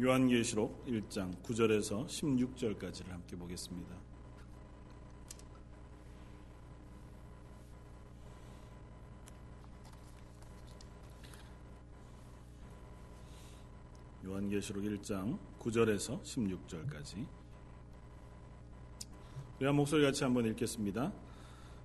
[0.00, 3.96] 요한계시록 1장 9절에서 16절까지를 함께 보겠습니다.
[14.24, 17.26] 요한계시록 1장 9절에서 16절까지
[19.58, 21.12] 우리 한 목소리 같이 한번 읽겠습니다.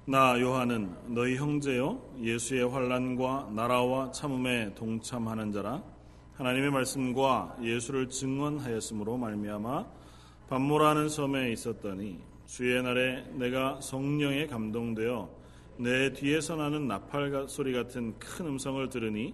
[0.05, 5.92] 나 요한은 너희 형제요 예수의 환란과 나라와 참음에 동참하는 자라
[6.37, 9.85] 하나님의 말씀과 예수를 증언하였으므로 말미암아
[10.49, 15.29] 반모라는 섬에 있었더니 주의 날에 내가 성령에 감동되어
[15.77, 19.33] 내 뒤에서 나는 나팔 소리 같은 큰 음성을 들으니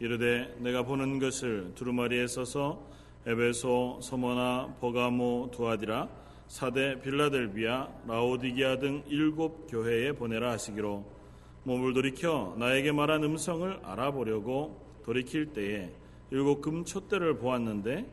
[0.00, 2.82] 이르되 내가 보는 것을 두루마리에 써서
[3.26, 6.08] 에베소, 소모나, 버가모, 두아디라,
[6.46, 11.04] 사대, 빌라델비아, 라오디기아 등 일곱 교회에 보내라 하시기로
[11.62, 15.90] 몸을 돌이켜 나에게 말한 음성을 알아보려고 돌이킬 때에
[16.30, 18.06] 일곱 금 촛대를 보았는데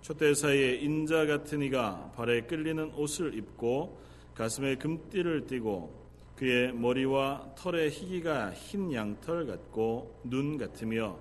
[0.00, 4.00] 촛대 사이에 인자 같은 이가 발에 끌리는 옷을 입고
[4.34, 11.16] 가슴에 금띠를 띠고 그의 머리와 털의 희기가 흰 양털 같고 눈 같으며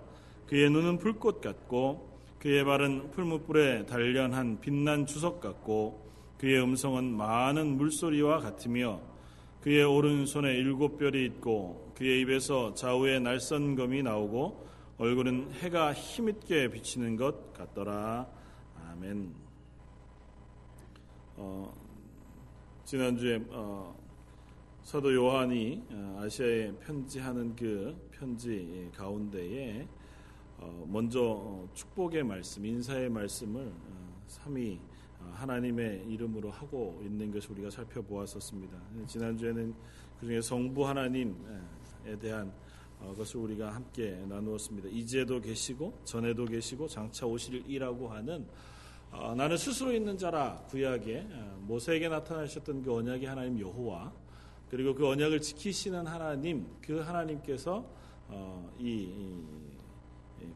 [0.47, 6.05] 그의 눈은 불꽃 같고 그의 발은 풀무불에 단련한 빛난 주석 같고
[6.37, 8.99] 그의 음성은 많은 물소리와 같으며
[9.61, 14.63] 그의 오른손에 일곱 별이 있고 그의 입에서 좌우에 날선 검이 나오고
[14.97, 18.29] 얼굴은 해가 힘있게 비치는 것 같더라.
[18.87, 19.35] 아멘.
[21.35, 21.73] 어,
[22.85, 23.93] 지난주에 어,
[24.83, 29.85] 사도 요한이 어, 아시아에 편지하는 그 편지 가운데에
[30.59, 34.79] 어, 먼저 어, 축복의 말씀, 인사의 말씀을 어, 삼위
[35.33, 38.77] 하나님의 이름으로 하고 있는 것을 우리가 살펴보았었습니다.
[39.07, 39.75] 지난주에는
[40.21, 41.35] 그중에 성부 하나님에
[42.21, 42.53] 대한
[43.13, 44.89] 것을 우리가 함께 나누었습니다.
[44.89, 48.47] 이제도 계시고 전에도 계시고 장차 오실 이라고 하는
[49.35, 51.27] 나는 스스로 있는 자라 구약에
[51.61, 54.11] 모세에게 나타나셨던 그 언약의 하나님 여호와
[54.69, 57.85] 그리고 그 언약을 지키시는 하나님 그 하나님께서
[58.79, 59.09] 이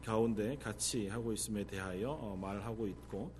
[0.04, 3.32] 가운데 같이 하고 있음에 대하여 어, 말하고 있고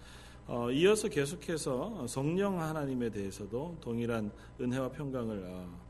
[0.47, 5.81] 어, 이어서 계속해서 성령 하나님에 대해서도 동일한 은혜와 평강을 어,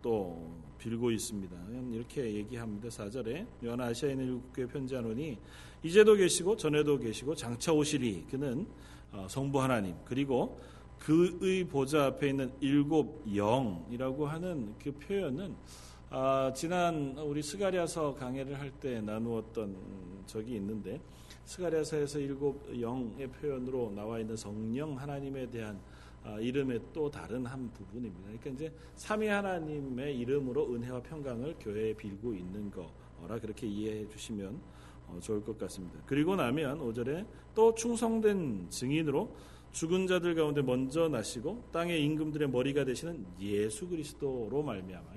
[0.00, 1.56] 또 빌고 있습니다.
[1.92, 2.88] 이렇게 얘기합니다.
[2.88, 5.38] 4절에 요한 아시아에 있는 일곱 교회 편지하노니
[5.84, 8.66] 이제도 계시고 전에도 계시고 장차 오시리 그는
[9.28, 10.60] 성부 하나님 그리고
[10.98, 15.54] 그의 보좌 앞에 있는 일곱 영이라고 하는 그 표현은
[16.10, 19.76] 아, 지난 우리 스가리아서 강해를 할 때 나누었던
[20.26, 21.00] 적이 있는데
[21.44, 25.80] 스가리아서에서 일곱 영의 표현으로 나와 있는 성령 하나님에 대한 아,
[26.40, 28.22] 이름의 또 다른 한 부분입니다.
[28.24, 34.60] 그러니까 이제 삼위 하나님의 이름으로 은혜와 평강을 교회에 빌고 있는 거라 그렇게 이해해 주시면
[35.08, 35.98] 어, 좋을 것 같습니다.
[36.06, 39.34] 그리고 나면 5절에 또 충성된 증인으로
[39.72, 45.12] 죽은 자들 가운데 먼저 나시고 땅의 임금들의 머리가 되시는 예수 그리스도로 말미암아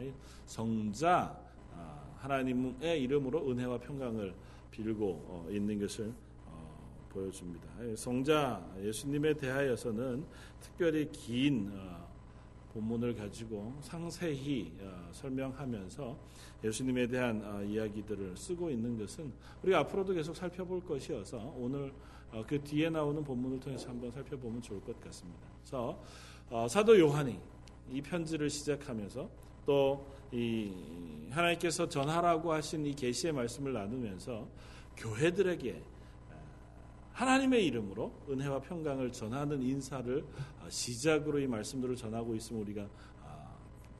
[0.46, 1.38] 성자
[1.74, 4.34] 아, 하나님의 이름으로 은혜와 평강을
[4.72, 6.25] 빌고 어, 있는 것을 어,
[7.16, 7.96] 보여줍니다.
[7.96, 10.26] 성자 예수님에 대하여서는
[10.59, 12.06] 특별히 긴 어,
[12.74, 14.74] 본문을 가지고 상세히
[15.14, 16.18] 설명하면서
[16.62, 19.31] 예수님에 대한 이야기들을 쓰고 있는 것은
[19.64, 21.94] 우리가 앞으로도 계속 살펴볼 것이어서 오늘
[22.31, 25.47] 어, 그 뒤에 나오는 본문을 통해서 한번 살펴보면 좋을 것 같습니다.
[25.62, 26.03] 그래서
[26.50, 27.40] 어, 사도 요한이
[27.92, 29.30] 이 편지를 시작하면서
[29.66, 30.74] 또이
[31.30, 34.47] 하나님께서 전하라고 하신 이 계시의 말씀을 나누면서
[34.97, 35.95] 교회들에게 어,
[37.16, 40.26] 하나님의 이름으로 은혜와 평강을 전하는 인사를
[40.68, 42.90] 시작으로 이 말씀들을 전하고 있음을 우리가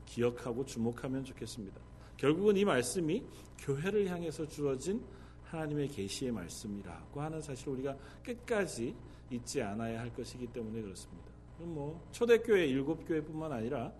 [0.04, 1.80] 기억하고 주목하면 좋겠습니다.
[2.18, 3.22] 결국은 이 말씀이
[3.58, 5.02] 교회를 향해서 주어진
[5.44, 8.94] 하나님의 계시의 말씀이라고 하는 사실을 우리가 끝까지
[9.30, 11.30] 잊지 않아야 할 것이기 때문에 그렇습니다.
[11.58, 13.92] 뭐 초대교회 일곱 교회뿐만 아니라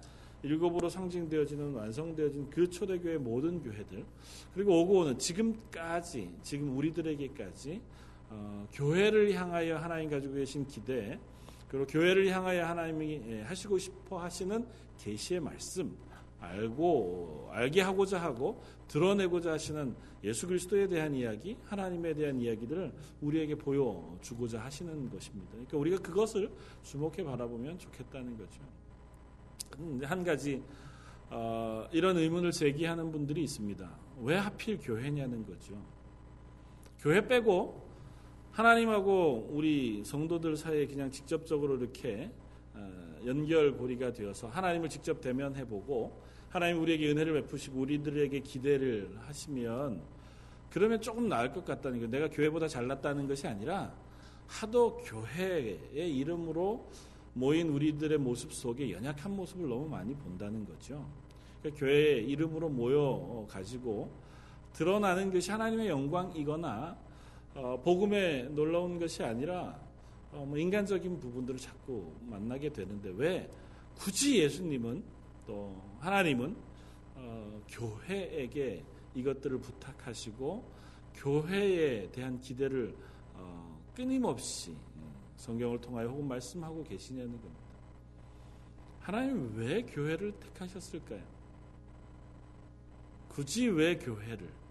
[0.43, 4.05] 일곱으로 상징되어지는 완성되어진 그 초대교회 모든 교회들
[4.53, 7.81] 그리고 오고 오는 지금까지 지금 우리들에게까지
[8.31, 11.19] 어, 교회를 향하여 하나님 가지고 계신 기대
[11.69, 14.67] 그리고 교회를 향하여 하나님이 예, 하시고 싶어 하시는
[14.99, 15.97] 계시의 말씀
[16.41, 24.61] 알고 알게 하고자 하고 드러내고자 하시는 예수 그리스도에 대한 이야기, 하나님에 대한 이야기들을 우리에게 보여주고자
[24.61, 25.51] 하시는 것입니다.
[25.53, 26.51] 그러니까 우리가 그것을
[26.83, 28.61] 주목해 바라보면 좋겠다는 거죠.
[30.03, 30.63] 한 가지
[31.29, 33.91] 어, 이런 의문을 제기하는 분들이 있습니다.
[34.21, 35.75] 왜 하필 교회냐는 거죠.
[37.01, 37.86] 교회 빼고
[38.57, 42.31] 하나님하고 우리 성도들 사이에 그냥 직접적으로 이렇게
[42.73, 50.01] 어, 연결고리가 되어서 하나님을 직접 대면해보고 하나님 우리에게 은혜를 베푸시고 우리들에게 기대를 하시면
[50.71, 52.07] 그러면 조금 나을 것 같다는 거.
[52.07, 53.93] 내가 교회보다 잘났다는 것이 아니라
[54.47, 56.91] 하도 교회의 이름으로
[57.35, 61.07] 모인 우리들의 모습 속에 연약한 모습을 너무 많이 본다는 거죠.
[61.61, 64.11] 그러니까 교회의 이름으로 모여 가지고
[64.73, 67.06] 드러나는 것이 하나님의 영광이거나
[67.57, 69.81] 어, 복음에 놀라운 것이 아니라
[70.31, 73.51] 어, 뭐 인간적인 부분들을 자꾸 만나게 되는데 왜
[73.95, 75.03] 굳이 예수님은
[75.47, 76.55] 또 하나님은
[77.15, 80.71] 어, 교회에게 이것들을 부탁하시고
[81.15, 82.95] 교회에 대한 기대를
[83.35, 84.77] 어, 끊임없이
[85.37, 87.65] 성경을 통하여 혹은 말씀하고 계시냐는 겁니다.
[89.01, 91.23] 하나님 왜 교회를 택하셨을까요?
[93.29, 94.66] 굳이 왜 교회를?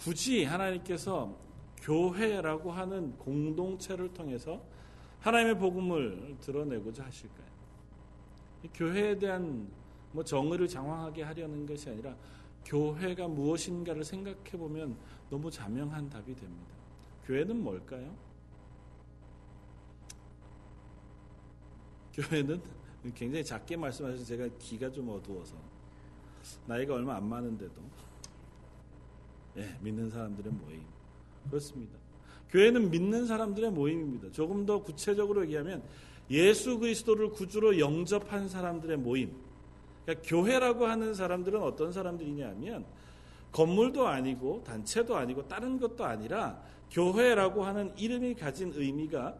[0.00, 1.36] 굳이 하나님께서
[1.82, 4.62] 교회라고 하는 공동체를 통해서
[5.20, 7.50] 하나님의 복음을 드러내고자 하실까요?
[8.72, 9.70] 교회에 대한
[10.12, 12.16] 뭐 정의를 장황하게 하려는 것이 아니라
[12.64, 14.96] 교회가 무엇인가를 생각해 보면
[15.28, 16.74] 너무 자명한 답이 됩니다.
[17.26, 18.14] 교회는 뭘까요?
[22.14, 22.60] 교회는
[23.14, 25.56] 굉장히 작게 말씀하셔서 제가 귀가 좀 어두워서
[26.66, 28.09] 나이가 얼마 안 많은데도
[29.56, 30.82] 예, 믿는 사람들의 모임
[31.48, 31.98] 그렇습니다.
[32.50, 34.32] 교회는 믿는 사람들의 모임입니다.
[34.32, 35.82] 조금 더 구체적으로 얘기하면
[36.30, 39.32] 예수 그리스도를 구주로 영접한 사람들의 모임.
[40.04, 42.84] 그러니까 교회라고 하는 사람들은 어떤 사람들이냐면
[43.52, 46.60] 건물도 아니고 단체도 아니고 다른 것도 아니라
[46.90, 49.36] 교회라고 하는 이름이 가진 의미가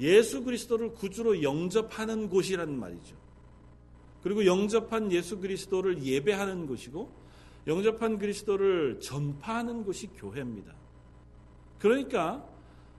[0.00, 3.16] 예수 그리스도를 구주로 영접하는 곳이라는 말이죠.
[4.22, 7.21] 그리고 영접한 예수 그리스도를 예배하는 곳이고
[7.66, 10.72] 영접한 그리스도를 전파하는 곳이 교회입니다.
[11.78, 12.46] 그러니까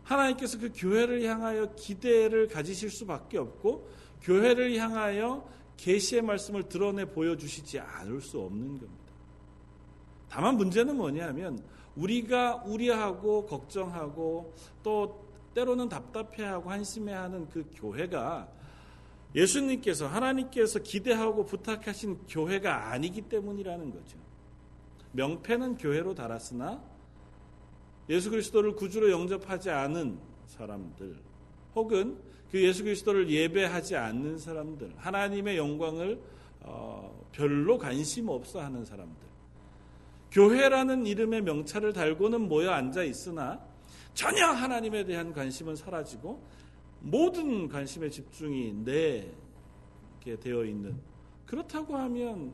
[0.03, 3.89] 하나님께서 그 교회를 향하여 기대를 가지실 수밖에 없고
[4.21, 9.03] 교회를 향하여 계시의 말씀을 드러내 보여주시지 않을 수 없는 겁니다.
[10.29, 11.63] 다만 문제는 뭐냐면
[11.95, 15.23] 우리가 우려하고 걱정하고 또
[15.53, 18.49] 때로는 답답해하고 한심해하는 그 교회가
[19.35, 24.22] 예수님께서 하나님께서 기대하고 부탁하신 교회가 아니기 때문이라는 거죠.
[25.13, 26.83] 명패는 교회로 달았으나
[28.09, 31.15] 예수 그리스도를 구주로 영접하지 않은 사람들
[31.75, 32.17] 혹은
[32.51, 36.21] 그 예수 그리스도를 예배하지 않는 사람들 하나님의 영광을
[36.59, 39.23] 어, 별로 관심 없어 하는 사람들.
[40.31, 43.59] 교회라는 이름의 명찰을 달고는 모여 앉아 있으나
[44.13, 46.41] 전혀 하나님에 대한 관심은 사라지고
[47.01, 50.95] 모든 관심의 집중이 내게 되어 있는
[51.45, 52.53] 그렇다고 하면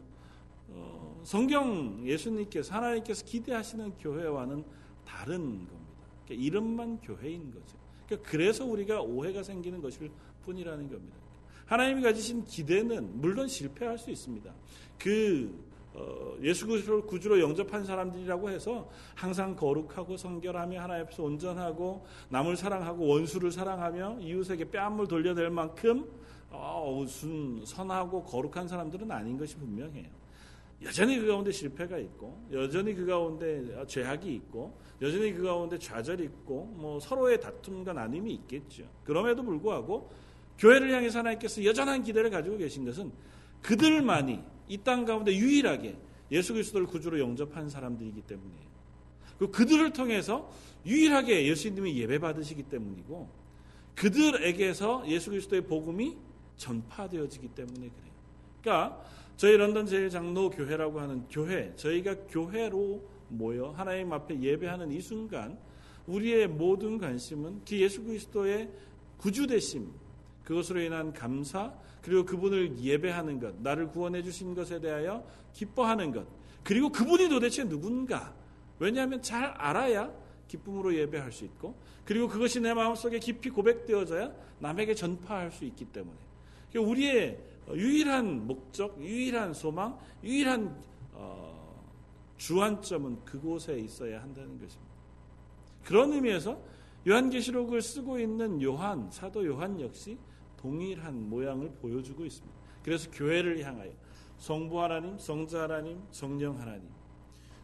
[0.72, 4.64] 어, 성경 예수님께서 하나님께서 기대하시는 교회와는
[5.06, 5.96] 다른 겁니다.
[6.26, 7.78] 그러니까 이름만 교회인 거죠.
[8.06, 10.12] 그러니까 그래서 우리가 오해가 생기는 것일
[10.46, 11.18] 뿐이라는 겁니다.
[11.66, 14.52] 하나님이 가지신 기대는 물론 실패할 수 있습니다.
[14.98, 22.56] 그 어, 예수 그리스도를 구주로 영접한 사람들이라고 해서 항상 거룩하고 성결하며 하나님 앞에서 온전하고 남을
[22.58, 26.10] 사랑하고 원수를 사랑하며 이웃에게 뺨을 돌려댈 만큼
[26.52, 30.19] 어, 순 선하고 거룩한 사람들은 아닌 것이 분명해요.
[30.82, 36.66] 여전히 그 가운데 실패가 있고 여전히 그 가운데 죄악이 있고 여전히 그 가운데 좌절이 있고
[36.78, 38.84] 뭐 서로의 다툼과 나눔이 있겠죠.
[39.04, 40.10] 그럼에도 불구하고
[40.58, 43.12] 교회를 향해서 하나님께서 여전한 기대를 가지고 계신 것은
[43.62, 45.98] 그들만이 이 땅 가운데 유일하게
[46.32, 48.70] 예수 그리스도를 구주로 영접한 사람들이기 때문이에요.
[49.40, 50.50] 그 그들을 통해서
[50.86, 53.30] 유일하게 예수님이 예배 받으시기 때문이고
[53.96, 56.18] 그들에게서 예수 그리스도의 복음이
[56.58, 58.14] 전파되어지기 때문에 그래요.
[58.62, 59.02] 그러니까
[59.40, 65.58] 저희 런던 제일장로 교회라고 하는 교회, 저희가 교회로 모여 하나님 앞에 예배하는 이 순간
[66.08, 68.70] 우리의 모든 관심은 그 예수 그리스도의
[69.18, 69.94] 구주 되심,
[70.44, 76.28] 그것으로 인한 감사, 그리고 그분을 예배하는 것, 나를 구원해 주신 것에 대하여 기뻐하는 것,
[76.62, 78.34] 그리고 그분이 도대체 누군가.
[78.78, 80.12] 왜냐하면 잘 알아야
[80.50, 86.18] 기쁨으로 예배할 수 있고, 그리고 그것이 내 마음속에 깊이 고백되어져야 남에게 전파할 수 있기 때문에.
[86.72, 90.82] 그러니까 우리의 유일한 목적, 유일한 소망, 유일한
[91.14, 91.84] 어,
[92.38, 94.94] 주안점은 그곳에 있어야 한다는 것입니다.
[95.84, 96.60] 그런 의미에서
[97.08, 100.18] 요한계시록을 쓰고 있는 요한, 사도 요한 역시
[100.58, 102.60] 동일한 모양을 보여주고 있습니다.
[102.84, 103.92] 그래서 교회를 향하여
[104.38, 106.88] 성부 하나님, 성자 하나님, 성령 하나님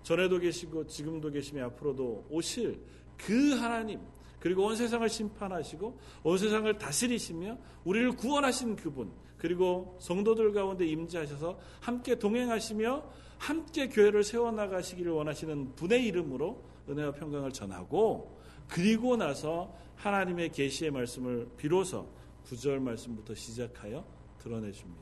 [0.04, 2.80] 전에도 계시고 지금도 계시며 앞으로도 오실
[3.18, 4.00] 그 하나님
[4.46, 12.20] 그리고 온 세상을 심판하시고 온 세상을 다스리시며 우리를 구원하신 그분 그리고 성도들 가운데 임재하셔서 함께
[12.20, 13.10] 동행하시며
[13.40, 21.50] 함께 교회를 세워 나가시기를 원하시는 분의 이름으로 은혜와 평강을 전하고 그리고 나서 하나님의 계시의 말씀을
[21.58, 22.08] 비로소
[22.46, 24.06] 9절 말씀부터 시작하여
[24.38, 25.02] 드러내 줍니다.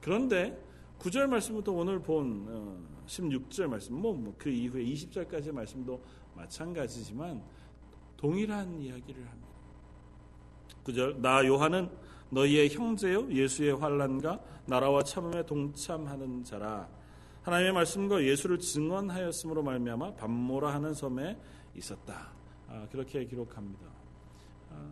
[0.00, 0.56] 그런데
[1.00, 6.00] 9절 말씀부터 오늘 본 16절 어, 말씀, 뭐그 뭐 이후에 20절까지의 말씀도
[6.36, 7.42] 마찬가지지만
[8.20, 9.48] 동일한 이야기를 합니다.
[10.84, 11.90] 9절 나 요한은
[12.28, 16.86] 너희의 형제요 예수의 환란과 나라와 참음에 동참하는 자라
[17.42, 21.38] 하나님의 말씀과 예수를 증언하였으므로 말미암아 밤모라 하는 섬에
[21.74, 22.32] 있었다.
[22.68, 23.86] 아, 그렇게 기록합니다.
[24.70, 24.86] 아,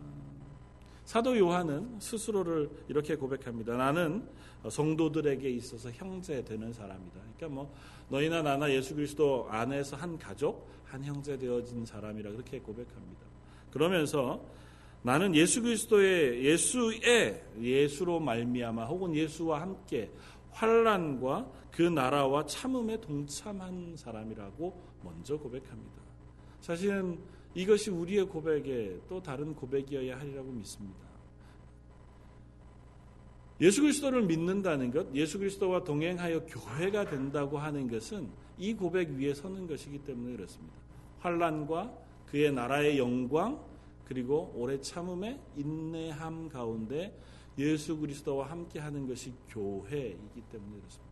[1.05, 3.77] 사도 요한은 스스로를 이렇게 고백합니다.
[3.77, 4.27] 나는
[4.67, 7.19] 성도들에게 있어서 형제 되는 사람이다.
[7.37, 7.73] 그러니까 뭐
[8.09, 13.21] 너희나 나나 예수 그리스도 안에서 한 가족, 한 형제 되어진 사람이라 그렇게 고백합니다.
[13.71, 14.43] 그러면서
[15.01, 20.11] 나는 예수 그리스도의 예수의 예수로 말미암아 혹은 예수와 함께
[20.51, 26.01] 환란과 그 나라와 참음에 동참한 사람이라고 먼저 고백합니다.
[26.59, 27.19] 사실은
[27.55, 31.08] 이것이 우리의 고백에 또 다른 고백이어야 하리라고 믿습니다.
[33.61, 39.67] 예수 그리스도를 믿는다는 것, 예수 그리스도와 동행하여 교회가 된다고 하는 것은 이 고백 위에 서는
[39.67, 40.75] 것이기 때문에 그렇습니다.
[41.19, 41.93] 환란과
[42.27, 43.59] 그의 나라의 영광
[44.05, 47.13] 그리고 오래 참음의 인내함 가운데
[47.57, 51.09] 예수 그리스도와 함께 하는 것이 교회이기 때문에 그렇습니다.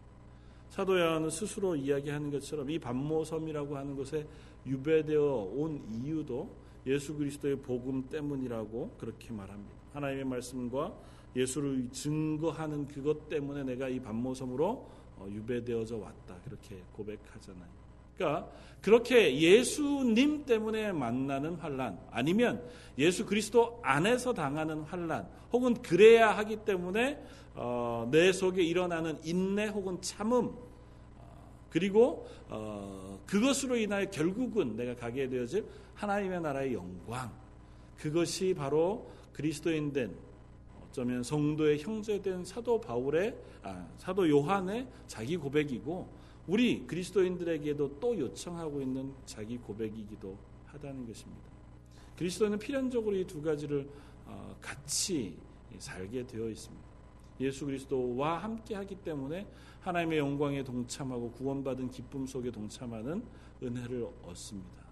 [0.70, 4.26] 사도 요한은 스스로 이야기하는 것처럼 이 반모섬이라고 하는 것에
[4.66, 6.50] 유배되어 온 이유도
[6.86, 9.76] 예수 그리스도의 복음 때문이라고 그렇게 말합니다.
[9.94, 10.94] 하나님의 말씀과
[11.36, 16.36] 예수를 증거하는 그것 때문에 내가 이 반모섬으로 어, 유배되어져 왔다.
[16.44, 17.78] 그렇게 고백하잖아요.
[18.18, 22.64] 그러니까 그렇게 예수님 때문에 만나는 환란 아니면
[22.98, 27.24] 예수 그리스도 안에서 당하는 환란 혹은 그래야 하기 때문에
[27.56, 30.50] 어, 내 속에 일어나는 인내 혹은 참음
[31.18, 35.66] 어, 그리고 어, 그것으로 인하여 결국은 내가 가게 되어질
[35.96, 37.32] 하나님의 나라의 영광
[37.98, 40.16] 그것이 바로 그리스도인 된
[40.98, 46.10] 어쩌면 성도의 형제된 사도 바울의 아, 사도 요한의 자기 고백이고
[46.48, 50.36] 우리 그리스도인들에게도 또 요청하고 있는 자기 고백이기도
[50.66, 51.44] 하다는 것입니다.
[52.18, 53.88] 그리스도는 필연적으로 이 두 가지를
[54.26, 55.38] 어, 같이
[55.78, 56.88] 살게 되어 있습니다.
[57.42, 59.46] 예수 그리스도와 함께 하기 때문에
[59.82, 63.24] 하나님의 영광에 동참하고 구원받은 기쁨 속에 동참하는
[63.62, 64.84] 은혜를 얻습니다.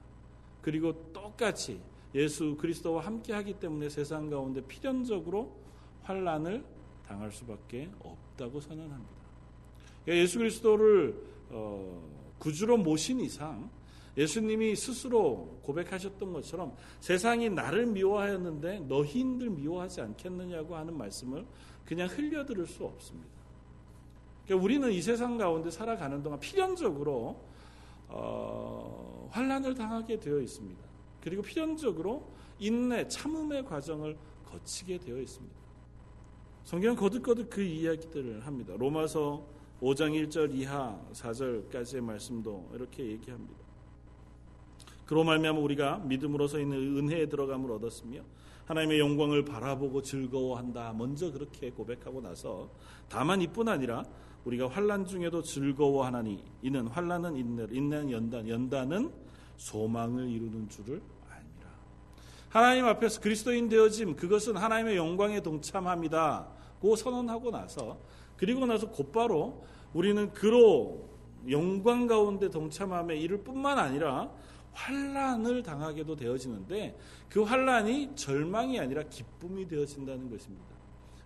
[0.62, 1.81] 그리고 똑같이
[2.13, 5.64] 예수 그리스도와 함께 하기 때문에 세상 가운데 필연적으로
[6.05, 6.63] 환란을
[7.05, 9.25] 당할 수밖에 없다고 선언합니다.
[10.03, 11.15] 그러니까 예수 그리스도를
[11.50, 12.01] 어,
[12.39, 13.69] 구주로 모신 이상
[14.17, 21.45] 예수님이 스스로 고백하셨던 것처럼 세상이 나를 미워하였는데 너희들 미워하지 않겠느냐고 하는 말씀을
[21.85, 23.29] 그냥 흘려들을 수 없습니다.
[24.45, 27.43] 그러니까 우리는 이 세상 가운데 살아가는 동안 필연적으로
[28.07, 30.81] 어, 환란을 당하게 되어 있습니다.
[31.19, 35.64] 그리고 필연적으로 인내, 참음의 과정을 거치게 되어 있습니다.
[36.65, 38.74] 성경은 거듭거듭 그 이야기들을 합니다.
[38.75, 39.45] 로마서
[39.81, 43.53] 5장 1절 이하 4절까지의 말씀도 이렇게 얘기합니다.
[45.05, 48.22] 그로 말미암아 우리가 믿음으로서 있는 은혜에 들어감을 얻었으며
[48.65, 50.93] 하나님의 영광을 바라보고 즐거워한다.
[50.93, 52.72] 먼저 그렇게 고백하고 나서
[53.10, 54.03] 다만 이뿐 아니라
[54.45, 59.12] 우리가 환란 중에도 즐거워하나니 이는 환란은 인내, 인내는 연단, 연단은
[59.57, 61.00] 소망을 이루는 줄을.
[62.55, 68.00] 하나님 앞에서 그리스도인 되어짐 그것은 하나님의 영광에 동참합니다.고 선언하고 나서
[68.38, 71.09] 그리고 나서 곧바로 우리는 그로
[71.50, 74.31] 영광 가운데 동참함에 이를 뿐만 아니라
[74.71, 76.97] 환란을 당하게도 되어지는데
[77.27, 80.63] 그 환란이 절망이 아니라 기쁨이 되어진다는 것입니다.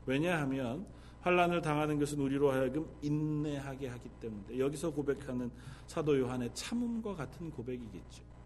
[0.07, 0.88] 왜냐하면
[1.21, 5.51] 환란을 당하는 것은 우리로 하여금 인내하게 하기 때문에 여기서 고백하는
[5.86, 8.38] 사도 요한의 참음과 같은 고백이겠죠.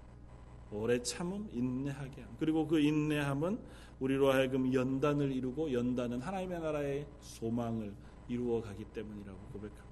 [0.73, 2.35] 오래 참음, 인내하게 함.
[2.39, 3.59] 그리고 그 인내함은
[3.99, 7.93] 우리로 하여금 연단을 이루고 연단은 하나님의 나라의 소망을
[8.27, 9.83] 이루어 가기 때문이라고 고백합니다.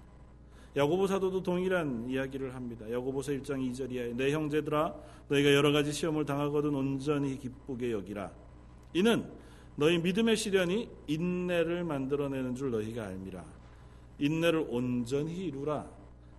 [0.76, 2.90] 야고보 사도도 동일한 이야기를 합니다.
[2.90, 4.96] 야고보서 1장 2절 이하에 내 형제들아
[5.28, 8.32] 너희가 여러 가지 시험을 당하거든 온전히 기쁘게 여기라.
[8.94, 9.30] 이는
[9.76, 13.44] 너희 믿음의 시련이 인내를 만들어내는 줄 너희가 알미라.
[14.20, 15.90] 인내를 온전히 이루라.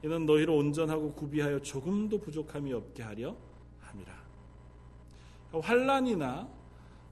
[0.05, 3.37] 이는 너희를 온전하고 구비하여 조금도 부족함이 없게 하려.
[5.61, 6.49] 환란이나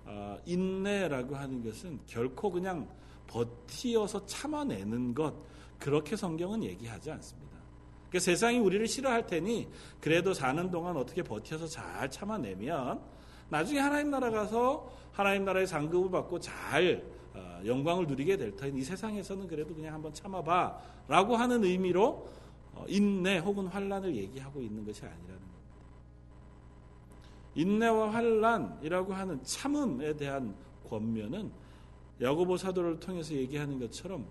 [0.06, 2.88] 아, 인내라고 하는 것은 결코 그냥
[3.26, 5.34] 버티어서 참아내는 것
[5.78, 7.50] 그렇게 성경은 얘기하지 않습니다.
[8.08, 9.68] 그러니까 세상이 우리를 싫어할 테니
[10.00, 13.00] 그래도 사는 동안 어떻게 버텨서 잘 참아내면
[13.48, 18.82] 나중에 하나님 나라 가서 하나님 나라의 상급을 받고 잘 어, 영광을 누리게 될 터니 이
[18.82, 22.28] 세상에서는 그래도 그냥 한번 참아봐라고 하는 의미로
[22.72, 25.59] 어, 인내 혹은 환란을 얘기하고 있는 것이 아니라는 겁니다.
[27.54, 30.54] 인내와 환란이라고 하는 참음에 대한
[30.88, 31.50] 권면은
[32.20, 34.26] 야고보 사도를 통해서 얘기하는 것처럼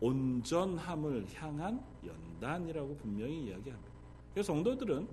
[0.00, 3.90] 온전함을 향한 연단이라고 분명히 이야기합니다.
[4.32, 5.08] 그래서 성도들은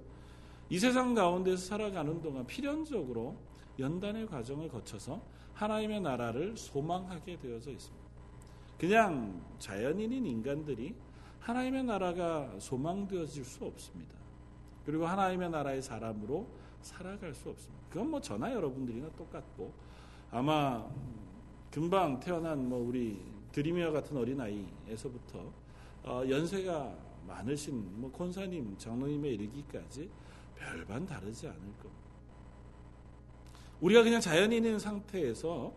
[0.69, 3.37] 이 세상 가운데서 살아가는 동안 필연적으로
[3.79, 5.21] 연단의 과정을 거쳐서
[5.53, 8.07] 하나님의 나라를 소망하게 되어져 있습니다.
[8.77, 10.93] 그냥 자연인인 인간들이
[11.39, 14.13] 하나님의 나라가 소망되어질 수 없습니다.
[14.85, 16.47] 그리고 하나님의 나라의 사람으로
[16.81, 17.83] 살아갈 수 없습니다.
[17.89, 19.73] 그건 뭐 저나 여러분들이나 똑같고
[20.31, 20.85] 아마
[21.71, 23.19] 금방 태어난 뭐 우리
[23.51, 25.51] 드리미와 같은 어린 아이에서부터
[26.03, 26.95] 어 연세가
[27.27, 30.09] 많으신 뭐 권사님, 장로님에 이르기까지
[30.55, 32.07] 별반 다르지 않을 겁니다.
[33.81, 35.71] 우리가 그냥 자연인인 상태에서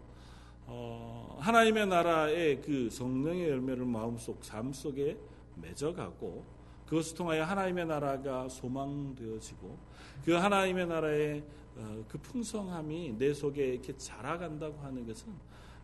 [0.66, 5.18] 어 하나님의 나라의 그 성령의 열매를 마음속 삶 속에
[5.56, 6.44] 맺어가고
[6.86, 9.78] 그것을 통하여 하나님의 나라가 소망되어지고
[10.24, 11.44] 그 하나님의 나라의
[11.76, 15.32] 어, 그 풍성함이 내 속에 이렇게 자라간다고 하는 것은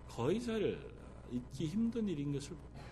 [0.09, 0.79] 거의 잘
[1.31, 2.85] 잊기 힘든 일인 것을 봅니다.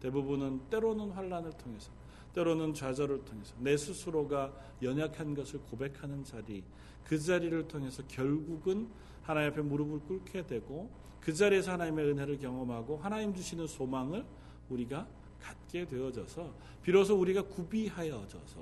[0.00, 1.90] 대부분은 때로는 환란을 통해서
[2.34, 6.62] 때로는 좌절을 통해서 내 스스로가 연약한 것을 고백하는 자리
[7.04, 8.88] 그 자리를 통해서 결국은
[9.22, 14.24] 하나님 앞에 무릎을 꿇게 되고 그 자리에서 하나님의 은혜를 경험하고 하나님 주시는 소망을
[14.68, 15.06] 우리가
[15.40, 18.60] 갖게 되어져서 비로소 우리가 구비하여져서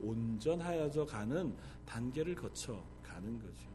[0.00, 3.68] 온전하여져 가는 단계를 거쳐 가는 거죠.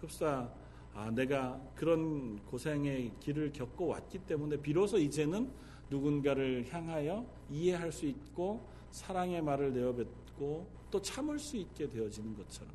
[0.00, 0.50] 흡사
[0.94, 5.50] 아, 내가 그런 고생의 길을 겪고 왔기 때문에 비로소 이제는
[5.88, 12.72] 누군가를 향하여 이해할 수 있고 사랑의 말을 내어뱉고 또 참을 수 있게 되어지는 것처럼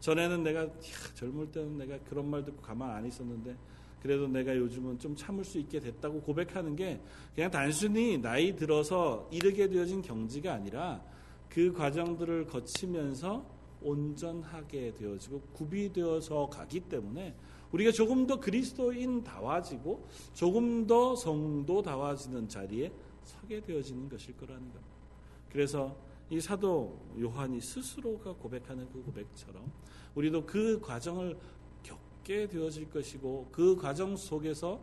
[0.00, 0.70] 전에는 내가 야,
[1.14, 3.56] 젊을 때는 내가 그런 말 듣고 가만 안 있었는데
[4.02, 7.00] 그래도 내가 요즘은 좀 참을 수 있게 됐다고 고백하는 게
[7.34, 11.02] 그냥 단순히 나이 들어서 이르게 되어진 경지가 아니라
[11.56, 13.42] 그 과정들을 거치면서
[13.80, 17.34] 온전하게 되어지고 구비되어서 가기 때문에
[17.72, 24.96] 우리가 조금 더 그리스도인다워지고 조금 더 성도다워지는 자리에 서게 되어지는 것일 거라는 겁니다.
[25.50, 25.96] 그래서
[26.28, 29.72] 이 사도 요한이 스스로가 고백하는 그 고백처럼
[30.14, 31.38] 우리도 그 과정을
[31.82, 34.78] 겪게 되어질 것이고 그 과정 속에서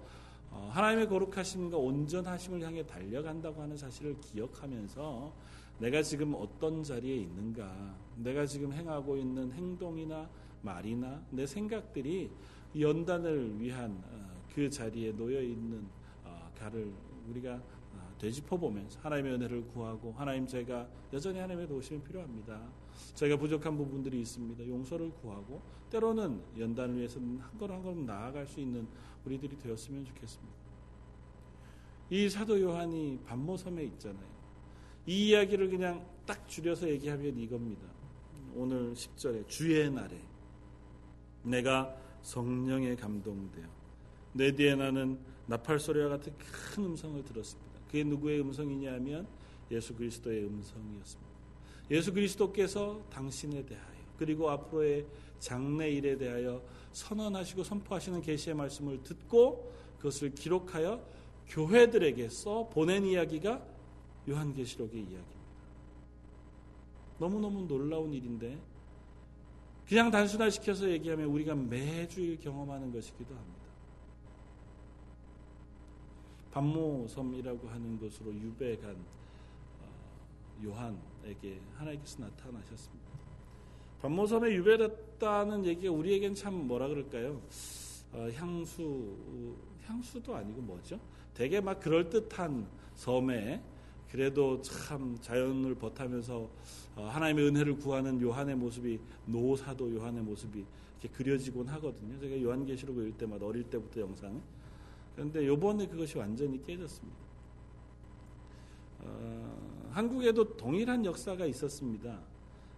[0.49, 5.33] 어, 하나님의 거룩하심과 온전하심을 향해 달려간다고 하는 사실을 기억하면서
[5.79, 10.29] 내가 지금 어떤 자리에 있는가, 내가 지금 행하고 있는 행동이나
[10.61, 12.31] 말이나 내 생각들이
[12.79, 15.85] 연단을 위한 어, 그 자리에 놓여 있는
[16.23, 16.91] 어, 가를
[17.29, 17.61] 우리가
[18.23, 22.61] 되짚어 보면서 하나님의 은혜를 구하고 하나님 제가 여전히 하나님의 도우심이 필요합니다.
[23.15, 24.65] 저희가 부족한 부분들이 있습니다.
[24.65, 28.87] 용서를 구하고 때로는 연단을 위해서는 한 걸음 한 걸음 나아갈 수 있는
[29.25, 30.53] 우리들이 되었으면 좋겠습니다.
[32.11, 34.32] 이 사도 요한이 반모섬에 있잖아요.
[35.05, 37.81] 이 이야기를 그냥 딱 줄여서 얘기하면 이겁니다.
[38.55, 40.17] 오늘 10절에 주의 날에
[41.43, 43.65] 내가 성령에 감동되어
[44.33, 47.79] 내 뒤에 나는 나팔 소리와 같은 큰 음성을 들었습니다.
[47.87, 49.27] 그게 누구의 음성이냐 하면
[49.71, 51.33] 예수 그리스도의 음성이었습니다.
[51.91, 55.05] 예수 그리스도께서 당신에 대하여 그리고 앞으로의
[55.39, 56.63] 장래 일에 대하여
[56.93, 61.05] 선언하시고 선포하시는 계시의 말씀을 듣고 그것을 기록하여
[61.49, 63.72] 교회들에게 써 보낸 이야기가
[64.27, 65.43] 요한계시록의 이야기입니다.
[67.19, 68.57] 너무너무 놀라운 일인데
[69.87, 73.63] 그냥 단순화시켜서 얘기하면 우리가 매주일 경험하는 것이기도 합니다.
[76.51, 78.95] 반모섬이라고 하는 곳으로 유배간
[79.81, 83.03] 어, 요한에게 하나님께서 나타나셨습니다.
[84.01, 87.41] 반모섬에 유배됐다는 얘기가 우리에겐 참 뭐라 그럴까요?
[88.13, 89.55] 어, 향수
[89.85, 90.99] 향수도 아니고 뭐죠?
[91.33, 93.61] 되게 막 그럴 듯한 섬에
[94.13, 96.47] 그래도 참 자연을 버타면서
[96.95, 100.63] 어, 하나님의 은혜를 구하는 요한의 모습이 노사도 요한의 모습이
[101.01, 102.19] 이렇게 그려지곤 하거든요.
[102.19, 104.39] 제가 요한계시록을 읽을 때마다 어릴 때부터 영상
[105.15, 107.17] 그런데 요번에 그것이 완전히 깨졌습니다.
[108.99, 112.19] 어, 한국에도 동일한 역사가 있었습니다.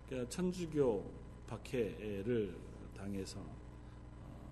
[0.08, 1.04] 그러니까 천주교
[1.48, 2.56] 박해를
[2.96, 4.50] 당해서 어,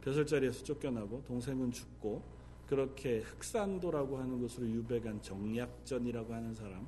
[0.00, 2.33] 벼슬자리에서 쫓겨나고 동생은 죽고
[2.66, 6.86] 그렇게 흑산도라고 하는 곳으로 유배간 정약전이라고 하는 사람의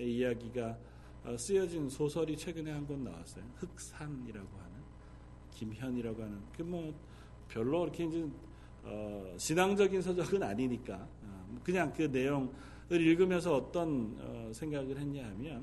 [0.00, 0.78] 이야기가
[1.24, 3.44] 어, 쓰여진 소설이 최근에 한 권 나왔어요.
[3.56, 4.72] 흑산이라고 하는
[5.52, 6.92] 김현이라고 하는 그 뭐
[7.48, 8.28] 별로 이렇게 이제
[8.84, 12.50] 어, 신앙적인 서적은 아니니까 어, 그냥 그 내용을
[12.90, 15.62] 읽으면서 어떤 어, 생각을 했냐 하면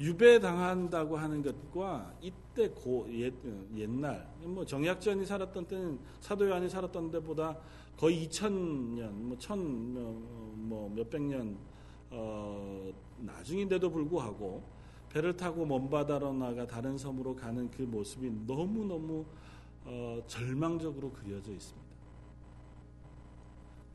[0.00, 3.32] 유배당한다고 하는 것과 이때 고 옛,
[3.76, 7.56] 옛날 뭐 정약전이 살았던 때는 사도 요한이 살았던 때보다
[7.96, 11.56] 거의 2000년 뭐1000뭐 몇백 년
[12.10, 14.62] 어, 나중인데도 불구하고
[15.10, 19.24] 배를 타고 먼 바다로 나가 다른 섬으로 가는 그 모습이 너무 너무
[19.84, 21.81] 어, 절망적으로 그려져 있습니다.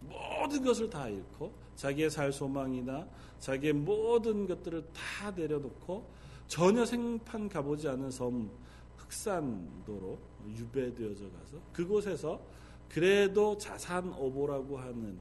[0.10, 3.08] 모든 것을 다 잃고 자기의 살 소망이나
[3.40, 6.06] 자기의 모든 것들을 다 내려놓고
[6.48, 8.50] 전혀 생판 가보지 않은 섬
[8.98, 10.18] 흑산도로
[10.56, 12.42] 유배되어져 가서 그곳에서
[12.90, 15.20] 그래도 자산 오보라고 하는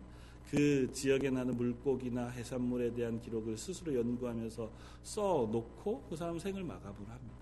[0.51, 4.71] 그 지역에 나는 물고기나 해산물에 대한 기록을 스스로 연구하면서
[5.03, 7.37] 써 놓고 그 사람 생을 마감을 합니다.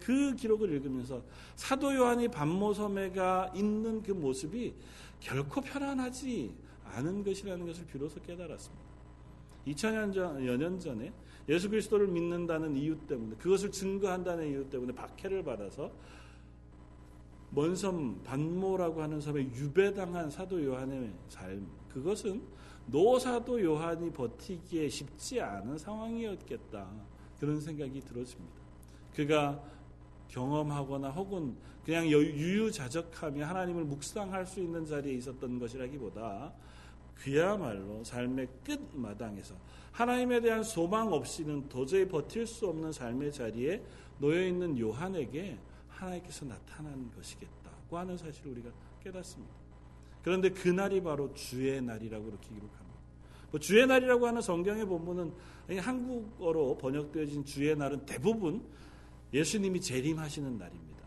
[0.00, 1.22] 그 기록을 읽으면서
[1.56, 4.74] 사도 요한이 반모섬에가 있는 그 모습이
[5.20, 6.52] 결코 편안하지
[6.92, 8.84] 않은 것이라는 것을 비로소 깨달았습니다.
[9.66, 11.12] 2000여 년 전에
[11.48, 15.90] 예수 그리스도를 믿는다는 이유 때문에 그것을 증거한다는 이유 때문에 박해를 받아서
[17.50, 22.42] 먼 섬 반모라고 하는 섬에 유배당한 사도 요한의 삶 그것은
[22.86, 26.90] 노사도 요한이 버티기에 쉽지 않은 상황이었겠다
[27.38, 28.54] 그런 생각이 들어집니다.
[29.14, 29.62] 그가
[30.28, 36.52] 경험하거나 혹은 그냥 유유자적하며 하나님을 묵상할 수 있는 자리에 있었던 것이라기보다
[37.22, 39.54] 그야말로 삶의 끝마당에서
[39.92, 43.82] 하나님에 대한 소망 없이는 도저히 버틸 수 없는 삶의 자리에
[44.18, 45.58] 놓여 있는 요한에게
[45.88, 48.70] 하나님께서 나타난 것이겠다고 하는 사실을 우리가
[49.02, 49.54] 깨닫습니다.
[50.22, 52.82] 그런데 그날이 바로 주의 날이라고 이렇게 기록합니다.
[53.50, 55.32] 뭐 주의 날이라고 하는 성경의 본문은
[55.78, 58.64] 한국어로 번역되어진 주의 날은 대부분
[59.32, 61.02] 예수님이 재림하시는 날입니다.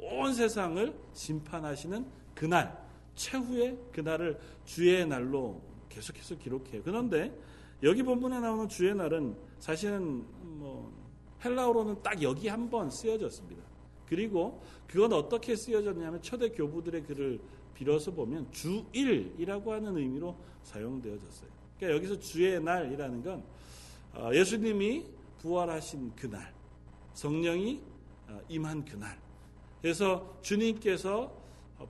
[0.00, 2.87] 온 세상을 심판하시는 그날,
[3.18, 6.82] 최후의 그날을 주의 날로 계속해서 기록해요.
[6.82, 7.36] 그런데
[7.82, 10.90] 여기 본문에 나오는 주의 날은 사실은 뭐
[11.44, 13.62] 헬라어로는 딱 여기 한 번 쓰여졌습니다.
[14.08, 17.40] 그리고 그건 어떻게 쓰여졌냐면 초대 교부들의 글을
[17.74, 21.50] 빌어서 보면 주일이라고 하는 의미로 사용되어졌어요.
[21.76, 23.44] 그러니까 여기서 주의 날이라는 건
[24.14, 25.04] 어, 예수님이
[25.42, 26.52] 부활하신 그날,
[27.14, 27.80] 성령이
[28.28, 29.18] 어, 임한 그날.
[29.80, 31.32] 그래서 주님께서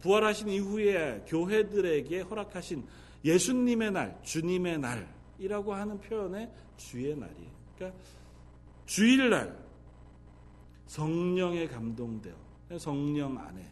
[0.01, 2.85] 부활하신 이후에 교회들에게 허락하신
[3.25, 7.51] 예수님의 날, 주님의 날이라고 하는 표현의 주의 날이에요.
[7.77, 8.01] 그러니까
[8.87, 9.59] 주일날
[10.87, 12.35] 성령에 감동되어
[12.79, 13.71] 성령 안에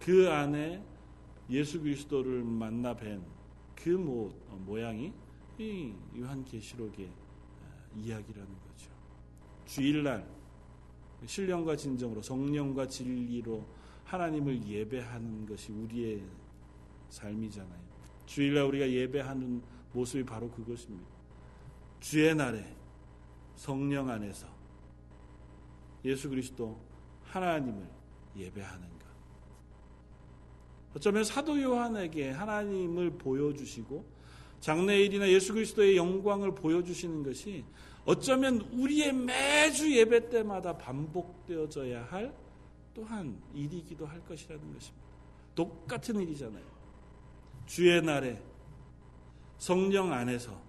[0.00, 0.82] 그 안에
[1.50, 3.20] 예수 그리스도를 만나 뵌
[3.82, 3.90] 그
[4.64, 5.12] 모양이
[5.58, 8.90] 이 요한계시록의 어, 이야기라는 거죠.
[9.66, 10.24] 주일날
[11.26, 13.64] 신령과 진정으로 성령과 진리로
[14.12, 16.22] 하나님을 예배하는 것이 우리의
[17.08, 17.80] 삶이잖아요.
[18.26, 19.62] 주일날 우리가 예배하는
[19.94, 21.08] 모습이 바로 그것입니다.
[21.98, 22.62] 주의 날에
[23.56, 24.46] 성령 안에서
[26.04, 26.78] 예수 그리스도
[27.24, 27.88] 하나님을
[28.36, 29.06] 예배하는 것.
[30.94, 34.04] 어쩌면 사도 요한에게 하나님을 보여주시고
[34.60, 37.64] 장래일이나 예수 그리스도의 영광을 보여주시는 것이
[38.04, 42.41] 어쩌면 우리의 매주 예배 때마다 반복되어져야 할
[42.94, 45.06] 또한 일이기도 할 것이라는 것입니다.
[45.54, 46.64] 똑같은 일이잖아요.
[47.66, 48.40] 주의 날에
[49.58, 50.60] 성령 안에서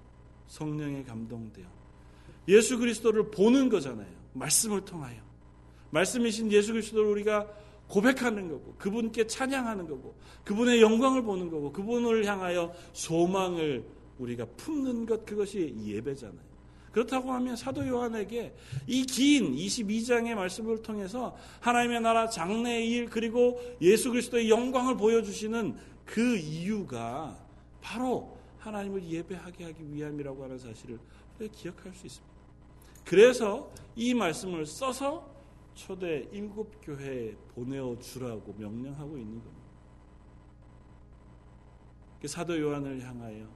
[0.47, 1.65] 성령에 감동되어
[2.47, 4.11] 예수 그리스도를 보는 거잖아요.
[4.33, 5.21] 말씀을 통하여.
[5.91, 7.47] 말씀이신 예수 그리스도를 우리가
[7.87, 13.85] 고백하는 거고, 그분께 찬양하는 거고, 그분의 영광을 보는 거고, 그분을 향하여 소망을
[14.17, 16.52] 우리가 품는 것, 그것이 예배잖아요.
[16.93, 18.55] 그렇다고 하면 사도 요한에게
[18.87, 25.75] 이 긴 22장의 말씀을 통해서 하나님의 나라 장래의 일 그리고 예수 그리스도의 영광을 보여주시는
[26.05, 27.37] 그 이유가
[27.81, 30.99] 바로 하나님을 예배하게 하기 위함이라고 하는 사실을
[31.51, 32.33] 기억할 수 있습니다.
[33.03, 35.29] 그래서 이 말씀을 써서
[35.73, 39.63] 초대 일곱 교회에 보내어 주라고 명령하고 있는 겁니다.
[42.25, 43.47] 사도 요한을 향하여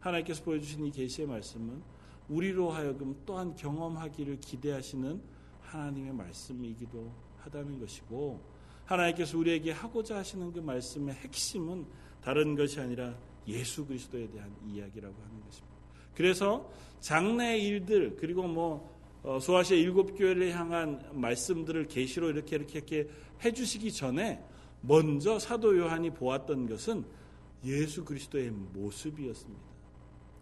[0.00, 1.82] 하나님께서 보여주신 이 계시의 말씀은
[2.28, 5.20] 우리로 하여금 또한 경험하기를 기대하시는
[5.62, 8.40] 하나님의 말씀이기도 하다는 것이고
[8.86, 11.86] 하나님께서 우리에게 하고자 하시는 그 말씀의 핵심은
[12.22, 13.14] 다른 것이 아니라
[13.46, 15.74] 예수 그리스도에 대한 이야기라고 하는 것입니다.
[16.14, 23.08] 그래서 장래 일들 그리고 뭐 어, 소아시아 일곱 교회를 향한 말씀들을 계시로 이렇게 이렇게 이렇게
[23.42, 24.42] 해주시기 전에
[24.82, 27.04] 먼저 사도 요한이 보았던 것은
[27.64, 29.62] 예수 그리스도의 모습이었습니다.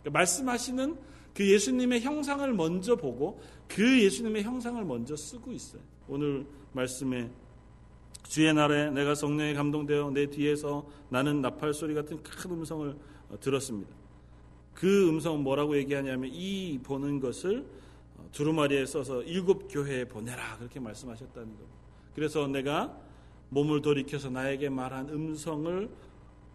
[0.01, 0.99] 그러니까 말씀하시는
[1.35, 5.83] 그 예수님의 형상을 먼저 보고 그 예수님의 형상을 먼저 쓰고 있어요.
[6.09, 7.31] 오늘 말씀에
[8.29, 12.97] 주의 날에 내가 성령에 감동되어 내 뒤에서 나는 나팔 소리 같은 큰 음성을
[13.31, 13.95] 어, 들었습니다.
[14.75, 17.67] 그 음성은 뭐라고 얘기하냐면 이 보는 것을
[18.17, 21.73] 어, 두루마리에 써서 일곱 교회에 보내라 그렇게 말씀하셨다는 겁니다.
[22.15, 22.99] 그래서 내가
[23.51, 25.91] 몸을 돌이켜서 나에게 말한 음성을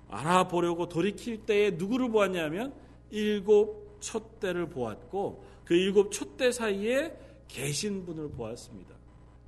[0.10, 2.74] 알아보려고 돌이킬 때에 누구를 보았냐면
[3.12, 8.95] 일곱 촛대를 보았고 그 일곱 촛대 사이에 계신 분을 보았습니다.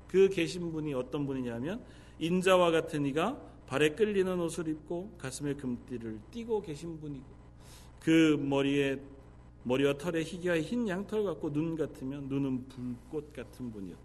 [0.08, 1.84] 그 계신 분이 어떤 분이냐면
[2.18, 7.24] 인자와 같은 이가 발에 끌리는 옷을 입고 가슴에 금띠를 띠고 계신 분이고
[8.00, 9.00] 그 머리에
[9.62, 14.00] 머리와 털에 희귀와 흰 양털 같고 눈 같으면 눈은 불꽃 같은 분이었다.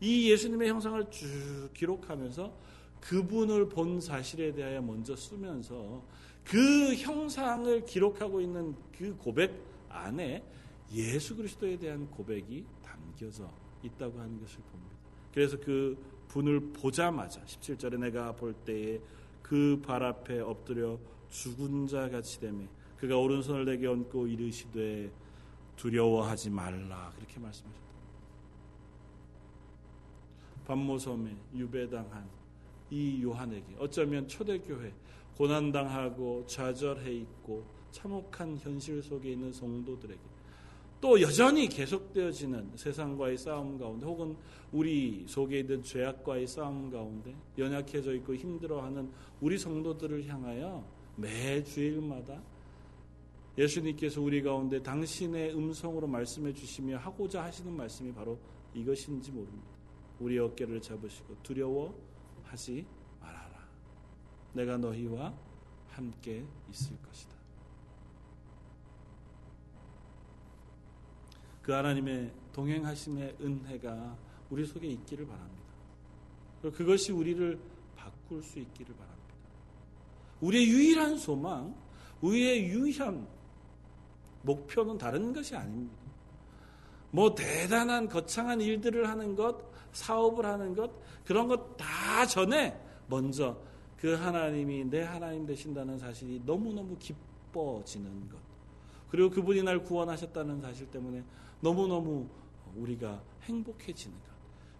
[0.00, 2.52] 이 예수님의 형상을 쭉 기록하면서
[3.00, 6.02] 그분을 본 사실에 대하여 먼저 쓰면서
[6.46, 9.52] 그 형상을 기록하고 있는 그 고백
[9.88, 10.44] 안에
[10.92, 13.50] 예수 그리스도에 대한 고백이 담겨져
[13.82, 14.96] 있다고 하는 것을 봅니다.
[15.34, 15.96] 그래서 그
[16.28, 19.00] 분을 보자마자 17절에 내가 볼 때에
[19.42, 20.98] 그 발 앞에 엎드려
[21.30, 22.66] 죽은 자 같이 되매
[22.98, 25.10] 그가 오른손을 내게 얹고 이르시되
[25.76, 27.86] 두려워하지 말라 그렇게 말씀하셨다.
[30.66, 32.28] 반모섬에 유배당한
[32.90, 34.92] 이 요한에게 어쩌면 초대교회
[35.36, 40.20] 고난당하고 좌절해 있고 참혹한 현실 속에 있는 성도들에게
[41.00, 44.36] 또 여전히 계속되어지는 세상과의 싸움 가운데 혹은
[44.72, 50.84] 우리 속에 있는 죄악과의 싸움 가운데 연약해져 있고 힘들어하는 우리 성도들을 향하여
[51.16, 52.42] 매 주일마다
[53.58, 58.38] 예수님께서 우리 가운데 당신의 음성으로 말씀해 주시며 하고자 하시는 말씀이 바로
[58.74, 59.66] 이것인지 모릅니다.
[60.18, 62.84] 우리 어깨를 잡으시고 두려워하지.
[64.56, 65.32] 내가 너희와
[65.90, 67.36] 함께 있을 것이다.
[71.62, 74.16] 그 하나님의 동행하심의 은혜가
[74.50, 75.66] 우리 속에 있기를 바랍니다.
[76.62, 77.58] 그것이 우리를
[77.96, 79.34] 바꿀 수 있기를 바랍니다.
[80.40, 81.74] 우리의 유일한 소망,
[82.20, 83.26] 우리의 유일한
[84.42, 85.96] 목표는 다른 것이 아닙니다.
[87.10, 89.56] 뭐 대단한 거창한 일들을 하는 것,
[89.92, 90.90] 사업을 하는 것,
[91.24, 93.58] 그런 것 다 전에 먼저
[93.98, 98.38] 그 하나님이 내 하나님 되신다는 사실이 너무너무 기뻐지는 것.
[99.10, 101.22] 그리고 그분이 날 구원하셨다는 사실 때문에
[101.60, 102.28] 너무너무
[102.76, 104.26] 우리가 행복해지는 것.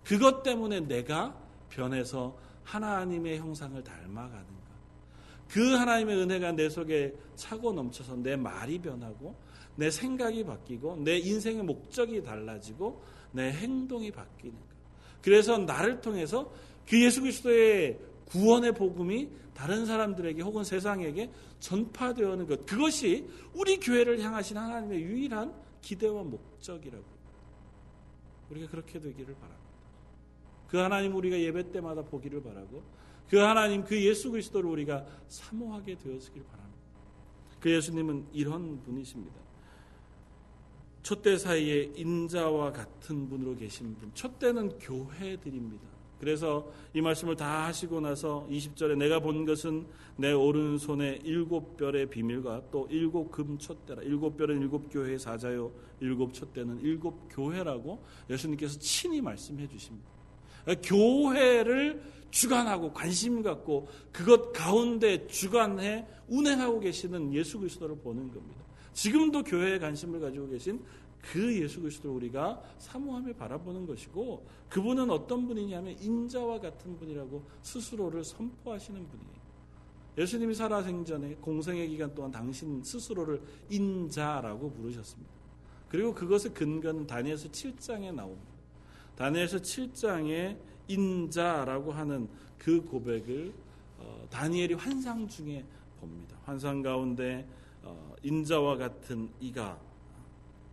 [0.05, 1.37] 그것 때문에 내가
[1.69, 4.67] 변해서 하나님의 형상을 닮아가는 것.
[5.49, 9.37] 그 하나님의 은혜가 내 속에 차고 넘쳐서 내 말이 변하고
[9.77, 13.03] 내 생각이 바뀌고 내 인생의 목적이 달라지고
[13.33, 14.67] 내 행동이 바뀌는 것.
[15.23, 16.53] 그래서 나를 통해서
[16.89, 22.67] 그 예수 그리스도의 구원의 복음이 다른 사람들에게 혹은 세상에게 전파되어는 것.
[22.67, 27.05] 그것이 우리 교회를 향하신 하나님의 유일한 기대와 목적이라고.
[28.51, 29.67] 우리가 그렇게 되기를 바랍니다.
[30.69, 32.83] 그 하나님 우리가 예배 때마다 보기를 바라고
[33.29, 36.81] 그 하나님 그 예수 그리스도를 우리가 사모하게 되었길 바랍니다.
[37.61, 39.35] 그 예수님은 이런 분이십니다.
[41.03, 44.11] 첫때 사이에 인자와 같은 분으로 계신 분.
[44.15, 45.96] 첫 때는 교회들입니다.
[46.19, 52.63] 그래서 이 말씀을 다 하시고 나서 20절에 내가 본 것은 내 오른손에 일곱 별의 비밀과
[52.71, 54.03] 또 일곱 금 촛대라.
[54.03, 55.71] 일곱 별은 일곱 교회의 사자요.
[56.01, 60.09] 일곱 촛대는 일곱 교회라고 예수님께서 친히 말씀해 주십니다.
[60.83, 68.65] 교회를 주관하고 관심 갖고 그것 가운데 주관해 운행하고 계시는 예수 그리스도를 보는 겁니다.
[68.93, 70.81] 지금도 교회에 관심을 가지고 계신
[71.33, 79.09] 그 예수 그리스도를 우리가 사모하며 바라보는 것이고 그분은 어떤 분이냐면 인자와 같은 분이라고 스스로를 선포하시는
[79.09, 79.37] 분이에요.
[80.19, 85.33] 예수님이 살아생전에 공생의 기간 동안 당신 스스로를 인자라고 부르셨습니다.
[85.89, 88.57] 그리고 그것의 근거는 다니엘서 7장에 나옵니다.
[89.17, 90.57] 다니엘서 7장에
[90.89, 93.53] 인자라고 하는 그 고백을
[93.99, 95.65] 어, 다니엘이 환상 중에
[96.01, 96.37] 봅니다.
[96.45, 97.47] 환상 가운데
[97.83, 99.79] 어, 인자와 같은 이가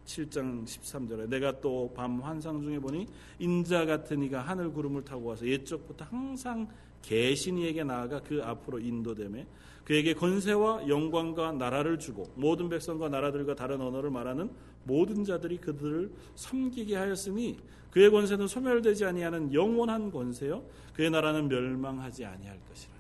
[0.06, 3.08] 7장 13절에 내가 또 밤 환상 중에 보니
[3.40, 6.68] 인자 같은 이가 하늘 구름을 타고 와서 옛적부터 항상
[7.02, 9.46] 계신이에게 나아가 그 앞으로 인도됨에
[9.84, 14.50] 그에게 권세와 영광과 나라를 주고 모든 백성과 나라들과 다른 언어를 말하는
[14.86, 17.60] 모든 자들이 그들을 섬기게 하였으니
[17.92, 20.64] 그의 권세는 소멸되지 아니하는 영원한 권세요
[20.94, 22.94] 그의 나라는 멸망하지 아니할 것이라.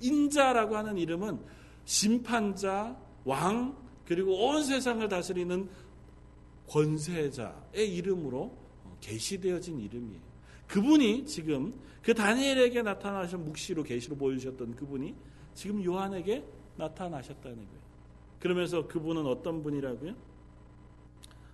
[0.00, 1.38] 인자라고 하는 이름은
[1.84, 3.74] 심판자, 왕
[4.06, 5.68] 그리고 온 세상을 다스리는
[6.68, 8.56] 권세자의 이름으로
[9.00, 10.20] 계시되어진 이름이에요.
[10.66, 15.14] 그분이 지금 그 다니엘에게 나타나신 묵시로 계시로 보여주셨던 그분이
[15.54, 16.44] 지금 요한에게
[16.76, 17.88] 나타나셨다는 거예요.
[18.38, 20.14] 그러면서 그분은 어떤 분이라고요?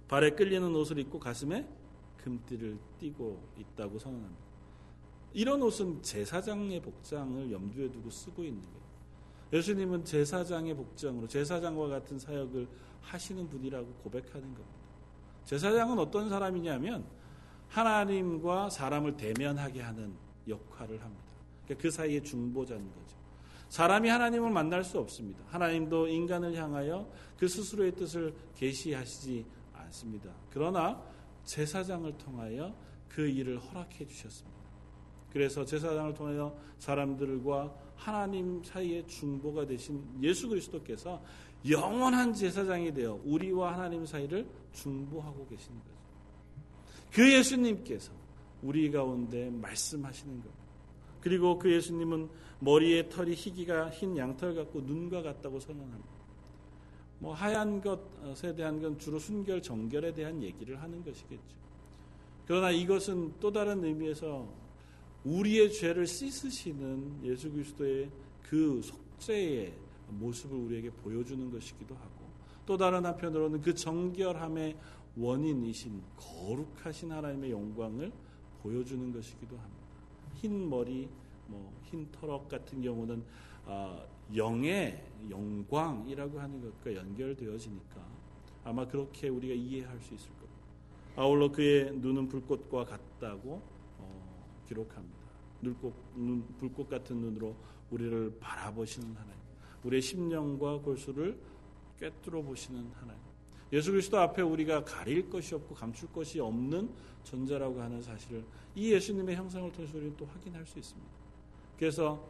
[0.09, 1.66] 발에 끌리는 옷을 입고 가슴에
[2.18, 4.44] 금띠를 띠고 있다고 선언합니다.
[5.33, 8.85] 이런 옷은 제사장의 복장을 염두에 두고 쓰고 있는 거예요.
[9.53, 12.68] 예수님은 제사장의 복장으로 제사장과 같은 사역을
[13.00, 14.84] 하시는 분이라고 고백하는 겁니다.
[15.44, 17.04] 제사장은 어떤 사람이냐면
[17.68, 20.14] 하나님과 사람을 대면하게 하는
[20.48, 21.24] 역할을 합니다.
[21.64, 23.16] 그러니까 그 사이에 중보자인 거죠.
[23.68, 25.42] 사람이 하나님을 만날 수 없습니다.
[25.48, 30.30] 하나님도 인간을 향하여 그 스스로의 뜻을 계시하시지 않습니다.
[30.50, 31.02] 그러나
[31.44, 32.74] 제사장을 통하여
[33.09, 34.54] 그 일을 허락해 주셨습니다.
[35.33, 41.20] 그래서 제사장을 통하여 사람들과 하나님 사이의 중보가 되신 예수 그리스도께서
[41.68, 45.94] 영원한 제사장이 되어 우리와 하나님 사이를 중보하고 계시는 거죠.
[47.12, 48.12] 그 예수님께서
[48.62, 50.50] 우리 가운데 말씀하시는 것.
[51.20, 52.29] 그리고 그 예수님은
[52.61, 56.14] 머리에 털이 희기가 흰 양털 같고 눈과 같다고 선언합니다.
[57.18, 61.64] 뭐 하얀 것에 대한 건 주로 순결 정결에 대한 얘기를 하는 것이겠죠.
[62.46, 64.46] 그러나 이것은 또 다른 의미에서
[65.24, 68.11] 우리의 죄를 씻으시는 예수 그리스도의
[68.42, 69.72] 그 속죄의
[70.18, 72.24] 모습을 우리에게 보여주는 것이기도 하고
[72.66, 74.77] 또 다른 한편으로는 그 정결함의
[75.16, 78.12] 원인이신 거룩하신 하나님의 영광을
[78.62, 79.85] 보여주는 것이기도 합니다.
[80.35, 81.09] 흰 머리,
[81.46, 83.22] 뭐 흰 털럭 같은 경우는
[83.66, 88.05] 어, 영의 영광이라고 하는 것과 연결되어지니까
[88.64, 90.55] 아마 그렇게 우리가 이해할 수 있을 겁니다.
[91.16, 93.62] 아울러 그의 눈은 불꽃과 같다고
[93.98, 95.24] 어, 기록합니다.
[95.62, 97.55] 눈꽃, 눈, 불꽃 같은 눈으로
[97.90, 99.43] 우리를 바라보시는 하나님,
[99.85, 101.38] 우리의 심령과 골수를
[101.99, 103.23] 꿰뚫어 보시는 하나님.
[103.73, 106.90] 예수 그리스도 앞에 우리가 가릴 것이 없고 감출 것이 없는
[107.25, 108.44] 존재라고 하는 사실을
[108.75, 111.11] 이 예수님의 형상을 통해서 우리는 또 확인할 수 있습니다.
[111.79, 112.29] 그래서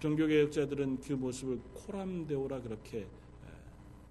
[0.00, 3.06] 종교개혁자들은 그 모습을 코람데오라 그렇게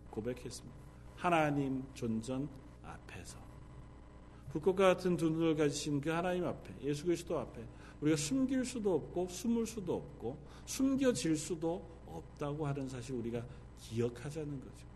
[0.09, 0.77] 고백했습니다.
[1.15, 2.49] 하나님 존전
[2.83, 3.37] 앞에서
[4.49, 7.63] 불꽃과 같은 두 눈을 가지신 그 하나님 앞에 예수 그리스도 앞에
[8.01, 13.43] 우리가 숨길 수도 없고 숨을 수도 없고 숨겨질 수도 없다고 하는 사실 우리가
[13.79, 14.87] 기억하자는 거죠.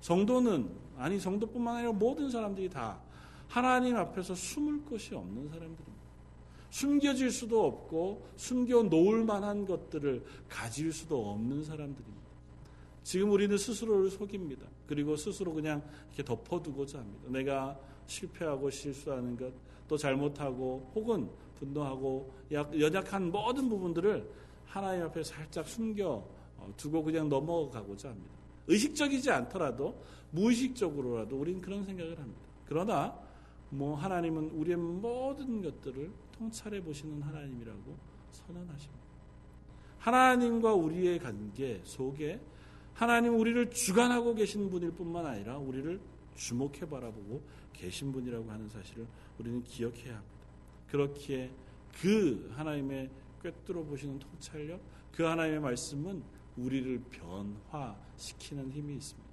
[0.00, 3.00] 성도는 아니 성도뿐만 아니라 모든 사람들이 다
[3.48, 6.02] 하나님 앞에서 숨을 곳이 없는 사람들입니다.
[6.70, 12.22] 숨겨질 수도 없고 숨겨 놓을 만한 것들을 가질 수도 없는 사람들입니다.
[13.02, 14.66] 지금 우리는 스스로를 속입니다.
[14.86, 17.28] 그리고 스스로 그냥 이렇게 덮어두고자 합니다.
[17.28, 19.52] 내가 실패하고 실수하는 것,
[19.86, 24.28] 또 잘못하고 혹은 분노하고 연약한 모든 부분들을
[24.64, 26.26] 하나님 앞에 살짝 숨겨
[26.76, 28.30] 두고 그냥 넘어가고자 합니다.
[28.66, 32.40] 의식적이지 않더라도 무의식적으로라도 우리는 그런 생각을 합니다.
[32.66, 33.18] 그러나
[33.70, 37.96] 뭐 하나님은 우리의 모든 것들을 통찰해 보시는 하나님이라고
[38.30, 39.02] 선언하십니다.
[39.98, 42.40] 하나님과 우리의 관계 속에
[42.94, 46.00] 하나님 우리를 주관하고 계신 분일 뿐만 아니라 우리를
[46.34, 49.06] 주목해 바라보고 계신 분이라고 하는 사실을
[49.38, 50.46] 우리는 기억해야 합니다.
[50.88, 51.50] 그렇기에
[52.00, 53.10] 그 하나님의
[53.42, 54.80] 꿰뚫어 보시는 통찰력,
[55.12, 56.22] 그 하나님의 말씀은
[56.56, 59.30] 우리를 변화시키는 힘이 있습니다.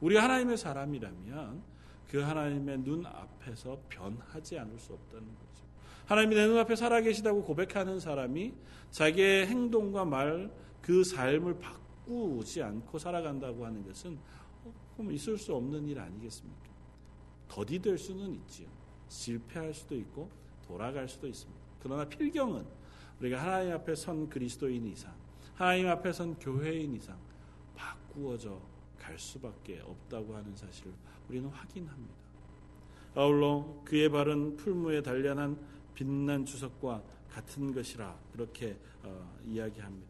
[0.00, 1.62] 우리가 하나님의 사람이라면
[2.08, 5.64] 그 하나님의 눈 앞에서 변하지 않을 수 없다는 거죠.
[6.06, 8.54] 하나님이 내 눈앞에 살아계시다고 고백하는 사람이
[8.90, 14.18] 자기의 행동과 말, 그 삶을 바꾸지 않고 살아간다고 하는 것은
[14.96, 16.68] 그럼 있을 수 없는 일 아니겠습니까?
[17.48, 18.68] 더디될 수는 있지요.
[19.08, 20.30] 실패할 수도 있고
[20.66, 21.60] 돌아갈 수도 있습니다.
[21.82, 22.64] 그러나 필경은
[23.20, 25.12] 우리가 하나님 앞에 선 그리스도인 이상,
[25.58, 27.18] 하나님 앞에 선 교회인 이상
[27.74, 28.60] 바꾸어져
[28.96, 30.92] 갈 수밖에 없다고 하는 사실을
[31.28, 32.14] 우리는 확인합니다.
[33.16, 35.58] 아울러 그의 발은 풀무에 단련한
[35.96, 40.06] 빛난 주석과 같은 것이라 그렇게 어, 이야기합니다.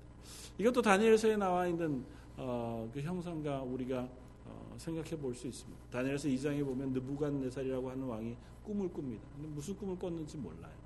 [0.58, 2.04] 이것도 다니엘서에 나와 있는
[2.36, 4.06] 어, 그 형상과 우리가
[4.44, 5.82] 어, 생각해 볼 수 있습니다.
[5.90, 9.26] 다니엘서 2장에 보면 느부갓네살이라고 하는 왕이 꿈을 꿉니다.
[9.34, 10.76] 근데 무슨 꿈을 꿨는지 몰라요.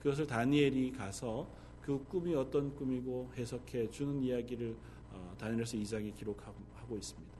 [0.00, 4.76] 그것을 다니엘이 가서 그 꿈이 어떤 꿈이고 해석해 주는 이야기를
[5.10, 7.32] 어, 다니엘서 2장에 기록하고 있습니다.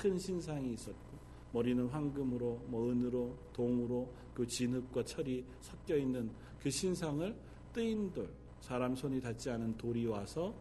[0.00, 1.18] 큰 신상이 있었고
[1.52, 6.30] 머리는 황금으로 뭐 은으로 동으로 그 진흙과 철이 섞여 있는
[6.62, 7.36] 그 신상을
[7.72, 10.54] 뜨인 돌 사람 손이 닿지 않은 돌이 와서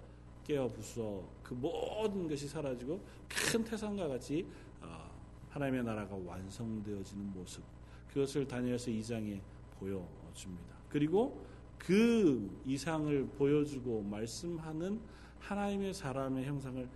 [0.43, 4.45] 깨어 부숴 그 모든 것이 사라지고 큰 태산과 같이
[4.81, 5.09] 어,
[5.49, 7.63] 하나님의 나라가 완성되어지는 모습
[8.11, 9.39] 그것을 다니엘서 2장에
[9.79, 10.75] 보여줍니다.
[10.89, 11.45] 그리고
[11.79, 14.99] 그 이상을 보여주고 말씀하는
[15.39, 16.87] 하나님의 사람의 형상을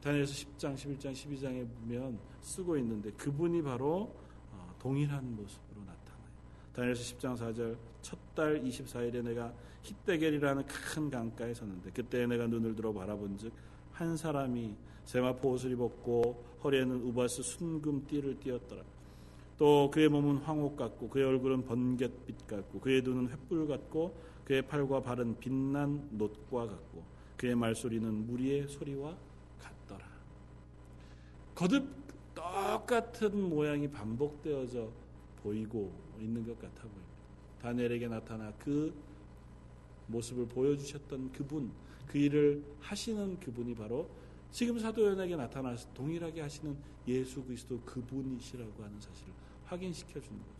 [0.00, 4.14] 다니엘서 10장, 11장, 12장에 보면 쓰고 있는데 그분이 바로
[4.52, 6.30] 어, 동일한 모습으로 나타나요.
[6.72, 12.92] 다니엘서 10장 4절 첫 달 24일에 내가 히데겔이라는 큰 강가에 섰는데 그때 내가 눈을 들어
[12.92, 13.52] 바라본즉
[13.90, 18.84] 한 사람이 세마포 옷을 입었고 허리에는 우바스 순금 띠를 띄었더라.
[19.58, 25.02] 또 그의 몸은 황옥 같고 그의 얼굴은 번갯빛 같고 그의 눈은 횃불 같고 그의 팔과
[25.02, 27.02] 발은 빛난 놋과 같고
[27.36, 29.16] 그의 말소리는 무리의 소리와
[29.58, 30.06] 같더라.
[31.54, 31.88] 거듭
[32.34, 34.90] 똑같은 모양이 반복되어져
[35.42, 37.08] 보이고 있는 것 같아 보입니다.
[37.60, 38.94] 다니엘에게 나타나 그
[40.06, 41.70] 모습을 보여주셨던 그분,
[42.06, 44.08] 그 일을 하시는 그분이 바로
[44.50, 49.37] 지금 사도연에게 나타나서 동일하게 하시는 예수 그리스도 그분이시라고 하는 사실을
[49.68, 50.58] 확인시켜 주는 거죠.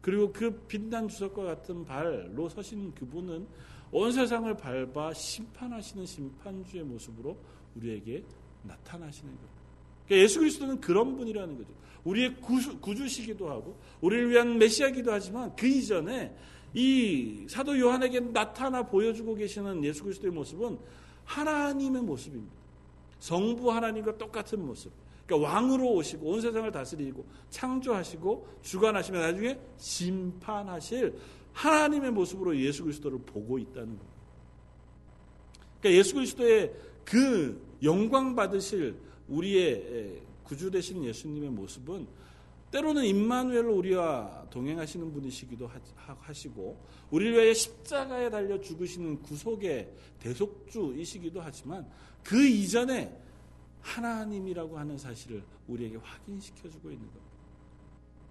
[0.00, 3.46] 그리고 그 빛난 주석과 같은 발로 서신 그분은
[3.92, 7.36] 온 세상을 밟아 심판하시는 심판주의 모습으로
[7.76, 8.24] 우리에게
[8.64, 9.48] 나타나시는 거예요.
[10.06, 11.72] 그러니까 예수 그리스도는 그런 분이라는 거죠.
[12.04, 16.34] 우리의 구주, 구주시기도 하고 우리를 위한 메시아기도 하지만 그 이전에
[16.74, 20.78] 이 사도 요한에게 나타나 보여주고 계시는 예수 그리스도의 모습은
[21.24, 22.54] 하나님의 모습입니다.
[23.20, 24.90] 성부 하나님과 똑같은 모습.
[25.26, 31.18] 그러니까 왕으로 오시고 온 세상을 다스리고 창조하시고 주관하시며 나중에 심판하실
[31.52, 34.06] 하나님의 모습으로 예수 그리스도를 보고 있다는 겁니다.
[35.80, 36.72] 그러니까 예수 그리스도의
[37.04, 38.96] 그 영광 받으실
[39.28, 42.06] 우리의 구주 되신 예수님의 모습은
[42.70, 45.68] 때로는 임마누엘로 우리와 동행하시는 분이시기도
[46.20, 51.86] 하시고 우리를 위하여 십자가에 달려 죽으시는 구속의 대속주이시기도 하지만
[52.24, 53.14] 그 이전에
[53.82, 57.32] 하나님이라고 하는 사실을 우리에게 확인시켜 주고 있는 겁니다.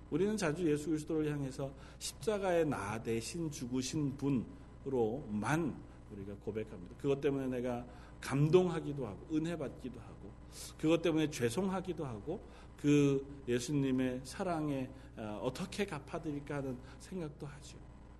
[0.09, 5.75] 우리는 자주 예수 그리스도를 향해서 십자가에 나 대신 죽으신 분으로만
[6.11, 6.95] 우리가 고백합니다.
[6.97, 7.85] 그것 때문에 내가
[8.19, 10.31] 감동하기도 하고 은혜 받기도 하고
[10.77, 12.45] 그것 때문에 죄송하기도 하고
[12.77, 17.77] 그 예수님의 사랑에 어, 어떻게 갚아드릴까 하는 생각도 하죠.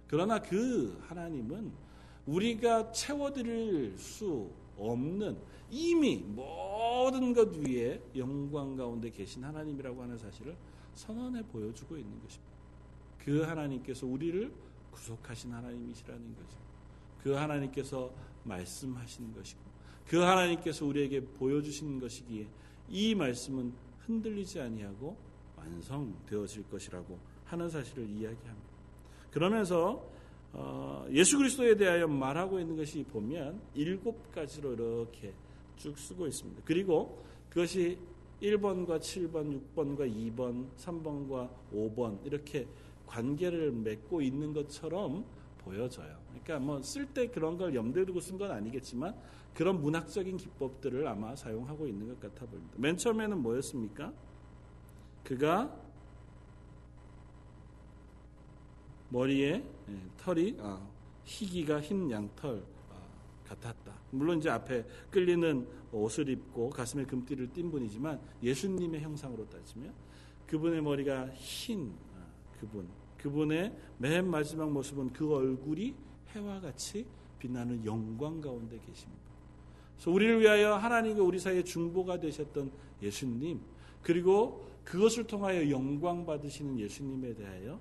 [0.07, 1.71] 그러나 그 하나님은
[2.25, 5.37] 우리가 채워드릴 수 없는
[5.69, 10.55] 이미 모든 것 위에 영광 가운데 계신 하나님이라고 하는 사실을
[10.93, 12.51] 선언해 보여주고 있는 것입니다.
[13.19, 14.51] 그 하나님께서 우리를
[14.91, 16.57] 구속하신 하나님이시라는 거죠.
[17.23, 18.11] 그 하나님께서
[18.43, 19.59] 말씀하시는 것이고
[20.07, 22.47] 그 하나님께서 우리에게 보여주신 것이기에
[22.89, 23.71] 이 말씀은
[24.05, 25.15] 흔들리지 아니하고
[25.55, 28.71] 완성되어질 것이라고 하는 사실을 이야기합니다.
[29.31, 30.10] 그러면서
[30.53, 35.33] 어, 예수 그리스도에 대하여 말하고 있는 것이 보면 일곱 가지로 이렇게
[35.77, 36.61] 쭉 쓰고 있습니다.
[36.65, 37.97] 그리고 그것이
[38.41, 42.67] 1번과 7번, 6번과 2번, 3번과 5번 이렇게
[43.05, 45.25] 관계를 맺고 있는 것처럼
[45.59, 46.17] 보여져요.
[46.29, 49.15] 그러니까 뭐 쓸 때 그런 걸 염두에 두고 쓴 건 아니겠지만
[49.53, 52.73] 그런 문학적인 기법들을 아마 사용하고 있는 것 같아 보입니다.
[52.77, 54.11] 맨 처음에는 뭐였습니까?
[55.23, 55.80] 그가
[59.11, 60.81] 머리에 예, 털이 아,
[61.23, 63.93] 희기가 흰 양털 아, 같았다.
[64.11, 69.93] 물론 이제 앞에 끌리는 옷을 입고 가슴에 금띠를 띈 분이지만 예수님의 형상으로 따지면
[70.47, 72.25] 그분의 머리가 흰 아,
[72.59, 72.87] 그분,
[73.17, 75.93] 그분의 맨 마지막 모습은 그 얼굴이
[76.29, 77.05] 해와 같이
[77.39, 79.21] 빛나는 영광 가운데 계십니다.
[79.95, 83.59] 그래서 우리를 위하여 하나님과 우리 사이에 중보가 되셨던 예수님,
[84.01, 87.79] 그리고 그것을 통하여 영광 받으시는 예수님에 대하여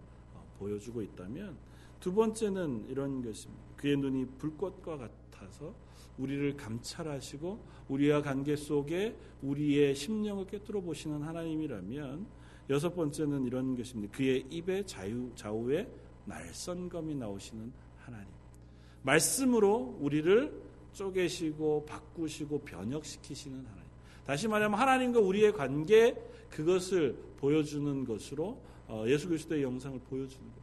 [0.61, 1.56] 보여주고 있다면
[1.98, 3.62] 두 번째는 이런 것입니다.
[3.76, 5.74] 그의 눈이 불꽃과 같아서
[6.18, 7.58] 우리를 감찰하시고
[7.88, 12.26] 우리와 관계 속에 우리의 심령을 꿰뚫어 보시는 하나님이라면
[12.70, 14.16] 여섯 번째는 이런 것입니다.
[14.16, 15.88] 그의 입의 자유, 좌우에
[16.26, 18.28] 날선검이 나오시는 하나님.
[19.02, 20.52] 말씀으로 우리를
[20.92, 23.90] 쪼개시고 바꾸시고 변혁시키시는 하나님.
[24.24, 26.14] 다시 말하면 하나님과 우리의 관계
[26.50, 28.70] 그것을 보여주는 것으로 어,
[29.07, 30.61] 예수 그리스도의 영상을 보여주는 것.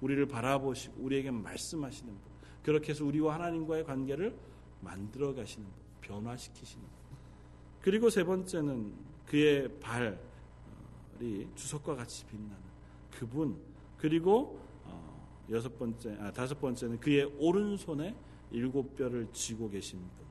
[0.00, 2.20] 우리를 바라보시고 우리에게 말씀하시는 분.
[2.62, 4.36] 그렇게 해서 우리와 하나님과의 관계를
[4.80, 6.92] 만들어 가시는 분, 변화시키시는 분.
[7.80, 8.92] 그리고 세 번째는
[9.26, 10.16] 그의 발이
[11.54, 12.56] 주석과 같이 빛나는
[13.10, 13.56] 그분.
[13.96, 18.14] 그리고 어, 여섯 번째, 아, 다섯 번째는 그의 오른손에
[18.50, 20.30] 일곱 뼈를 쥐고 계신 분.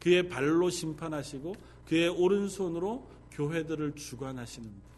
[0.00, 1.54] 그의 발로 심판하시고
[1.86, 4.88] 그의 오른손으로 교회들을 주관하시는 분.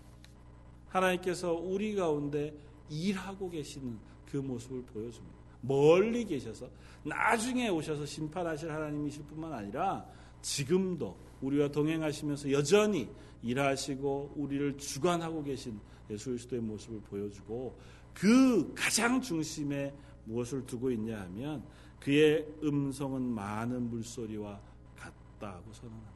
[0.91, 2.55] 하나님께서 우리 가운데
[2.89, 5.41] 일하고 계시는 그 모습을 보여줍니다.
[5.63, 6.69] 멀리 계셔서
[7.05, 10.07] 나중에 오셔서 심판하실 하나님이실 뿐만 아니라
[10.43, 13.09] 지금도 우리와 동행하시면서 여전히
[13.43, 15.79] 일하시고 우리를 주관하고 계신
[16.11, 17.79] 예수 그리스도의 모습을 보여주고
[18.15, 21.65] 그 가장 중심에 무엇을 두고 있냐 하면
[21.99, 24.61] 그의 음성은 많은 물소리와
[24.97, 26.13] 같다고 선언합니다.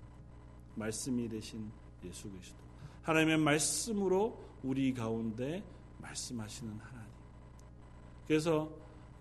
[0.74, 1.70] 말씀이 되신
[2.04, 2.58] 예수 그리스도.
[3.02, 5.62] 하나님의 말씀으로 우리 가운데
[5.98, 7.10] 말씀하시는 하나님.
[8.26, 8.70] 그래서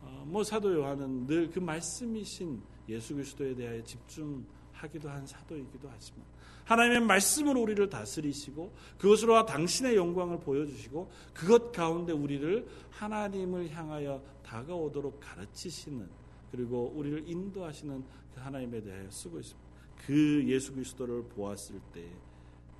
[0.01, 6.25] 어, 뭐 사도 요한은 늘 그 말씀이신 예수 그리스도에 대하여 집중하기도 한 사도이기도 하지만
[6.65, 16.09] 하나님의 말씀으로 우리를 다스리시고 그것으로 당신의 영광을 보여주시고 그것 가운데 우리를 하나님을 향하여 다가오도록 가르치시는
[16.51, 19.69] 그리고 우리를 인도하시는 그 하나님에 대하여 쓰고 있습니다.
[20.05, 22.09] 그 예수 그리스도를 보았을 때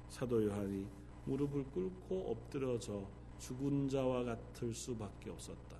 [0.09, 0.85] 사도 요한이
[1.25, 3.05] 무릎을 꿇고 엎드려져
[3.39, 5.77] 죽은 자와 같을 수밖에 없었다.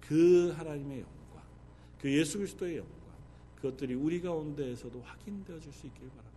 [0.00, 1.42] 그 하나님의 영광,
[2.00, 2.94] 그 예수 그리스도의 영광,
[3.56, 6.28] 그것들이 우리 가운데에서도 확인되어질 수 있길 바랍니다.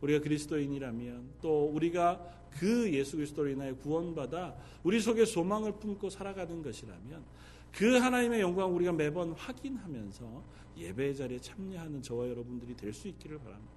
[0.00, 2.20] 우리가 그리스도인이라면 또 우리가
[2.50, 7.24] 그 예수 그리스도로 인하여 구원받아 우리 속에 소망을 품고 살아가는 것이라면
[7.72, 10.42] 그 하나님의 영광 우리가 매번 확인하면서
[10.76, 13.72] 예배 자리에 참여하는 저와 여러분들이 될 수 있기를 바랍니다.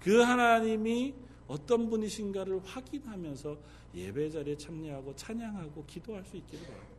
[0.00, 1.14] 그 하나님이
[1.48, 3.56] 어떤 분이신가를 확인하면서
[3.94, 6.98] 예배 자리에 참여하고 찬양하고 기도할 수 있기를 바랍니다.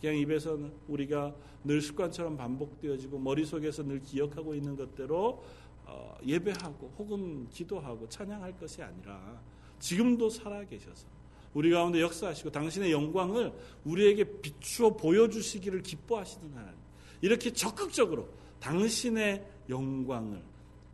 [0.00, 5.42] 그냥 입에서는 우리가 늘 습관처럼 반복되어지고 머릿속에서 늘 기억하고 있는 것대로
[5.84, 9.40] 어, 예배하고 혹은 기도하고 찬양할 것이 아니라
[9.78, 11.06] 지금도 살아 계셔서
[11.54, 13.52] 우리 가운데 역사하시고 당신의 영광을
[13.84, 16.78] 우리에게 비추어 보여주시기를 기뻐하시는 하나님.
[17.20, 18.28] 이렇게 적극적으로
[18.60, 20.42] 당신의 영광을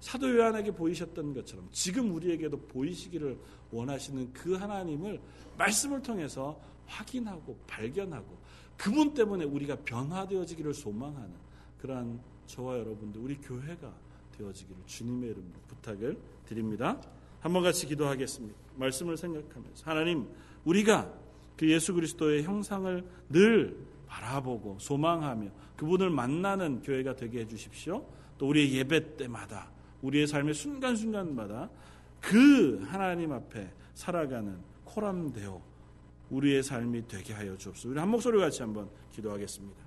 [0.05, 3.39] 사도 요한에게 보이셨던 것처럼 지금 우리에게도 보이시기를
[3.71, 5.19] 원하시는 그 하나님을
[5.57, 8.37] 말씀을 통해서 확인하고 발견하고
[8.77, 11.31] 그분 때문에 우리가 변화되어지기를 소망하는
[11.81, 13.91] 그러한 저와 여러분들 우리 교회가
[14.37, 17.01] 되어지기를 주님의 이름으로 부탁을 드립니다.
[17.41, 18.55] 한번 같이 기도하겠습니다.
[18.77, 20.29] 말씀을 생각하면서 하나님
[20.67, 21.11] 우리가
[21.57, 23.75] 그 예수 그리스도의 형상을 늘
[24.07, 25.49] 바라보고 소망하며
[25.79, 28.07] 그분을 만나는 교회가 되게 해 주십시오.
[28.37, 29.73] 또 우리의 예배 때마다
[30.05, 31.71] 우리의 삶의 순간순간마다
[32.21, 35.63] 그 하나님 앞에 살아가는 코람되어
[36.31, 37.89] 우리의 삶이 되게 하여 주옵소서.
[37.89, 39.83] 우리 한 목소리 같이 한번 기도하겠습니다.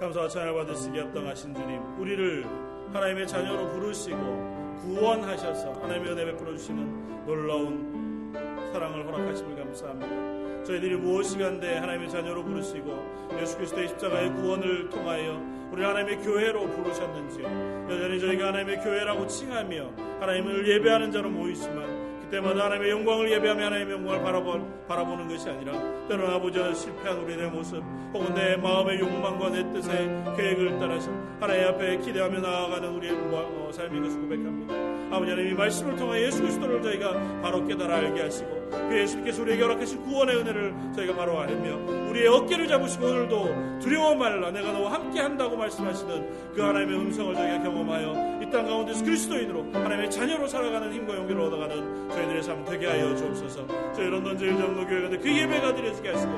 [0.00, 2.44] 감사와 찬양 받으시기 합당하신 주님, 우리를
[2.92, 8.32] 하나님의 자녀로 부르시고 구원하셔서 하나님의 은혜 베풀어 주시는 놀라운
[8.72, 10.64] 사랑을 허락하심을 감사합니다.
[10.64, 17.88] 저희들이 무엇이간데 하나님의 자녀로 부르시고 예수 그리스도의 십자가의 구원을 통하여 우리 하나님의 교회로 부르셨는지요.
[17.90, 19.90] 여전히 저희가 하나님의 교회라고 칭하며
[20.20, 25.72] 하나님을 예배하는 자로 모이지만 그때마다 하나님의 영광을 예배하며 하나님의 영광을 바라보, 바라보는 것이 아니라
[26.08, 31.10] 때로는 아버지와 실패한 우리의 모습 혹은 내 마음의 욕망과 내 뜻의 계획을 따라서
[31.40, 34.74] 하나님 앞에 기대하며 나아가는 우리의 어, 삶인 것을 고백합니다.
[35.14, 39.62] 아버지 하나님 이 말씀을 통해 예수 그리스도를 저희가 바로 깨달아 알게 하시고 그 예수님께서 우리에게
[39.62, 41.76] 허락하신 구원의 은혜를 저희가 바로 알며
[42.10, 47.62] 우리의 어깨를 잡으시고 오늘도 두려워 말라 내가 너와 함께 한다고 말씀하시는 그 하나님의 음성을 저희가
[47.62, 53.14] 경험하여 이 땅 가운데서 그리스도인으로 하나님의 자녀로 살아가는 힘과 용기를 얻어가는 저희들의 삶 되게 하여
[53.16, 53.66] 주옵소서.
[53.94, 56.32] 저희 런던 제일장로교회가 그 예배가 드려지게 하시고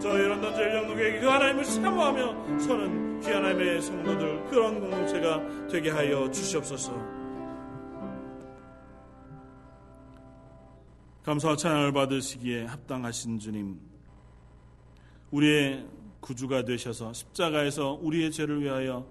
[0.00, 7.19] 저희 런던 제일장로교회 그 하나님을 사모하며 서는 귀 하나님의 성도들 그런 공동체가 되게 하여 주시옵소서.
[11.24, 13.78] 감사와 찬양을 받으시기에 합당하신 주님,
[15.30, 15.86] 우리의
[16.20, 19.06] 구주가 되셔서 십자가에서 우리의 죄를 위하여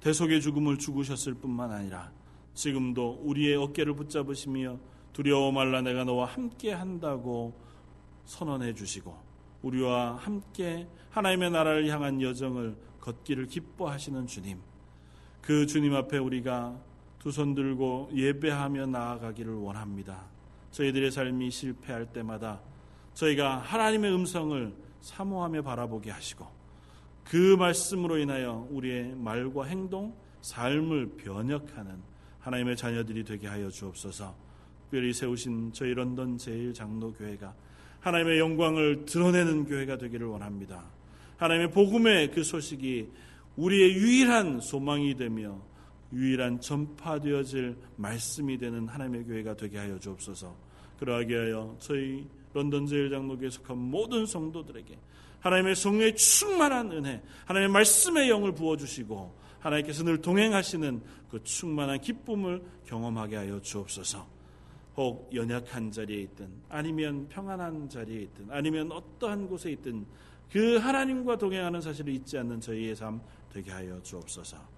[0.00, 2.12] 대속의 죽음을 죽으셨을 뿐만 아니라
[2.54, 4.78] 지금도 우리의 어깨를 붙잡으시며
[5.12, 7.58] 두려워 말라 내가 너와 함께 한다고
[8.24, 9.16] 선언해 주시고
[9.62, 14.60] 우리와 함께 하나님의 나라를 향한 여정을 걷기를 기뻐하시는 주님.
[15.40, 16.78] 그 주님 앞에 우리가
[17.18, 20.37] 두 손 들고 예배하며 나아가기를 원합니다.
[20.70, 22.60] 저희들의 삶이 실패할 때마다
[23.14, 26.46] 저희가 하나님의 음성을 사모하며 바라보게 하시고
[27.24, 31.96] 그 말씀으로 인하여 우리의 말과 행동, 삶을 변혁하는
[32.40, 34.34] 하나님의 자녀들이 되게 하여 주옵소서.
[34.84, 37.54] 특별히 세우신 저희 런던 제일 장로 교회가
[38.00, 40.84] 하나님의 영광을 드러내는 교회가 되기를 원합니다.
[41.36, 43.08] 하나님의 복음의 그 소식이
[43.56, 45.60] 우리의 유일한 소망이 되며
[46.12, 50.54] 유일한 전파되어질 말씀이 되는 하나님의 교회가 되게 하여 주옵소서.
[50.98, 54.98] 그러하게 하여 저희 런던 제일 장로교에 속한 모든 성도들에게
[55.40, 62.62] 하나님의 성령의 충만한 은혜, 하나님의 말씀의 영을 부어 주시고 하나님께서 늘 동행하시는 그 충만한 기쁨을
[62.86, 64.38] 경험하게 하여 주옵소서.
[64.96, 70.04] 혹 연약한 자리에 있든 아니면 평안한 자리에 있든 아니면 어떠한 곳에 있든
[70.50, 73.20] 그 하나님과 동행하는 사실을 잊지 않는 저희의 삶
[73.52, 74.77] 되게 하여 주옵소서.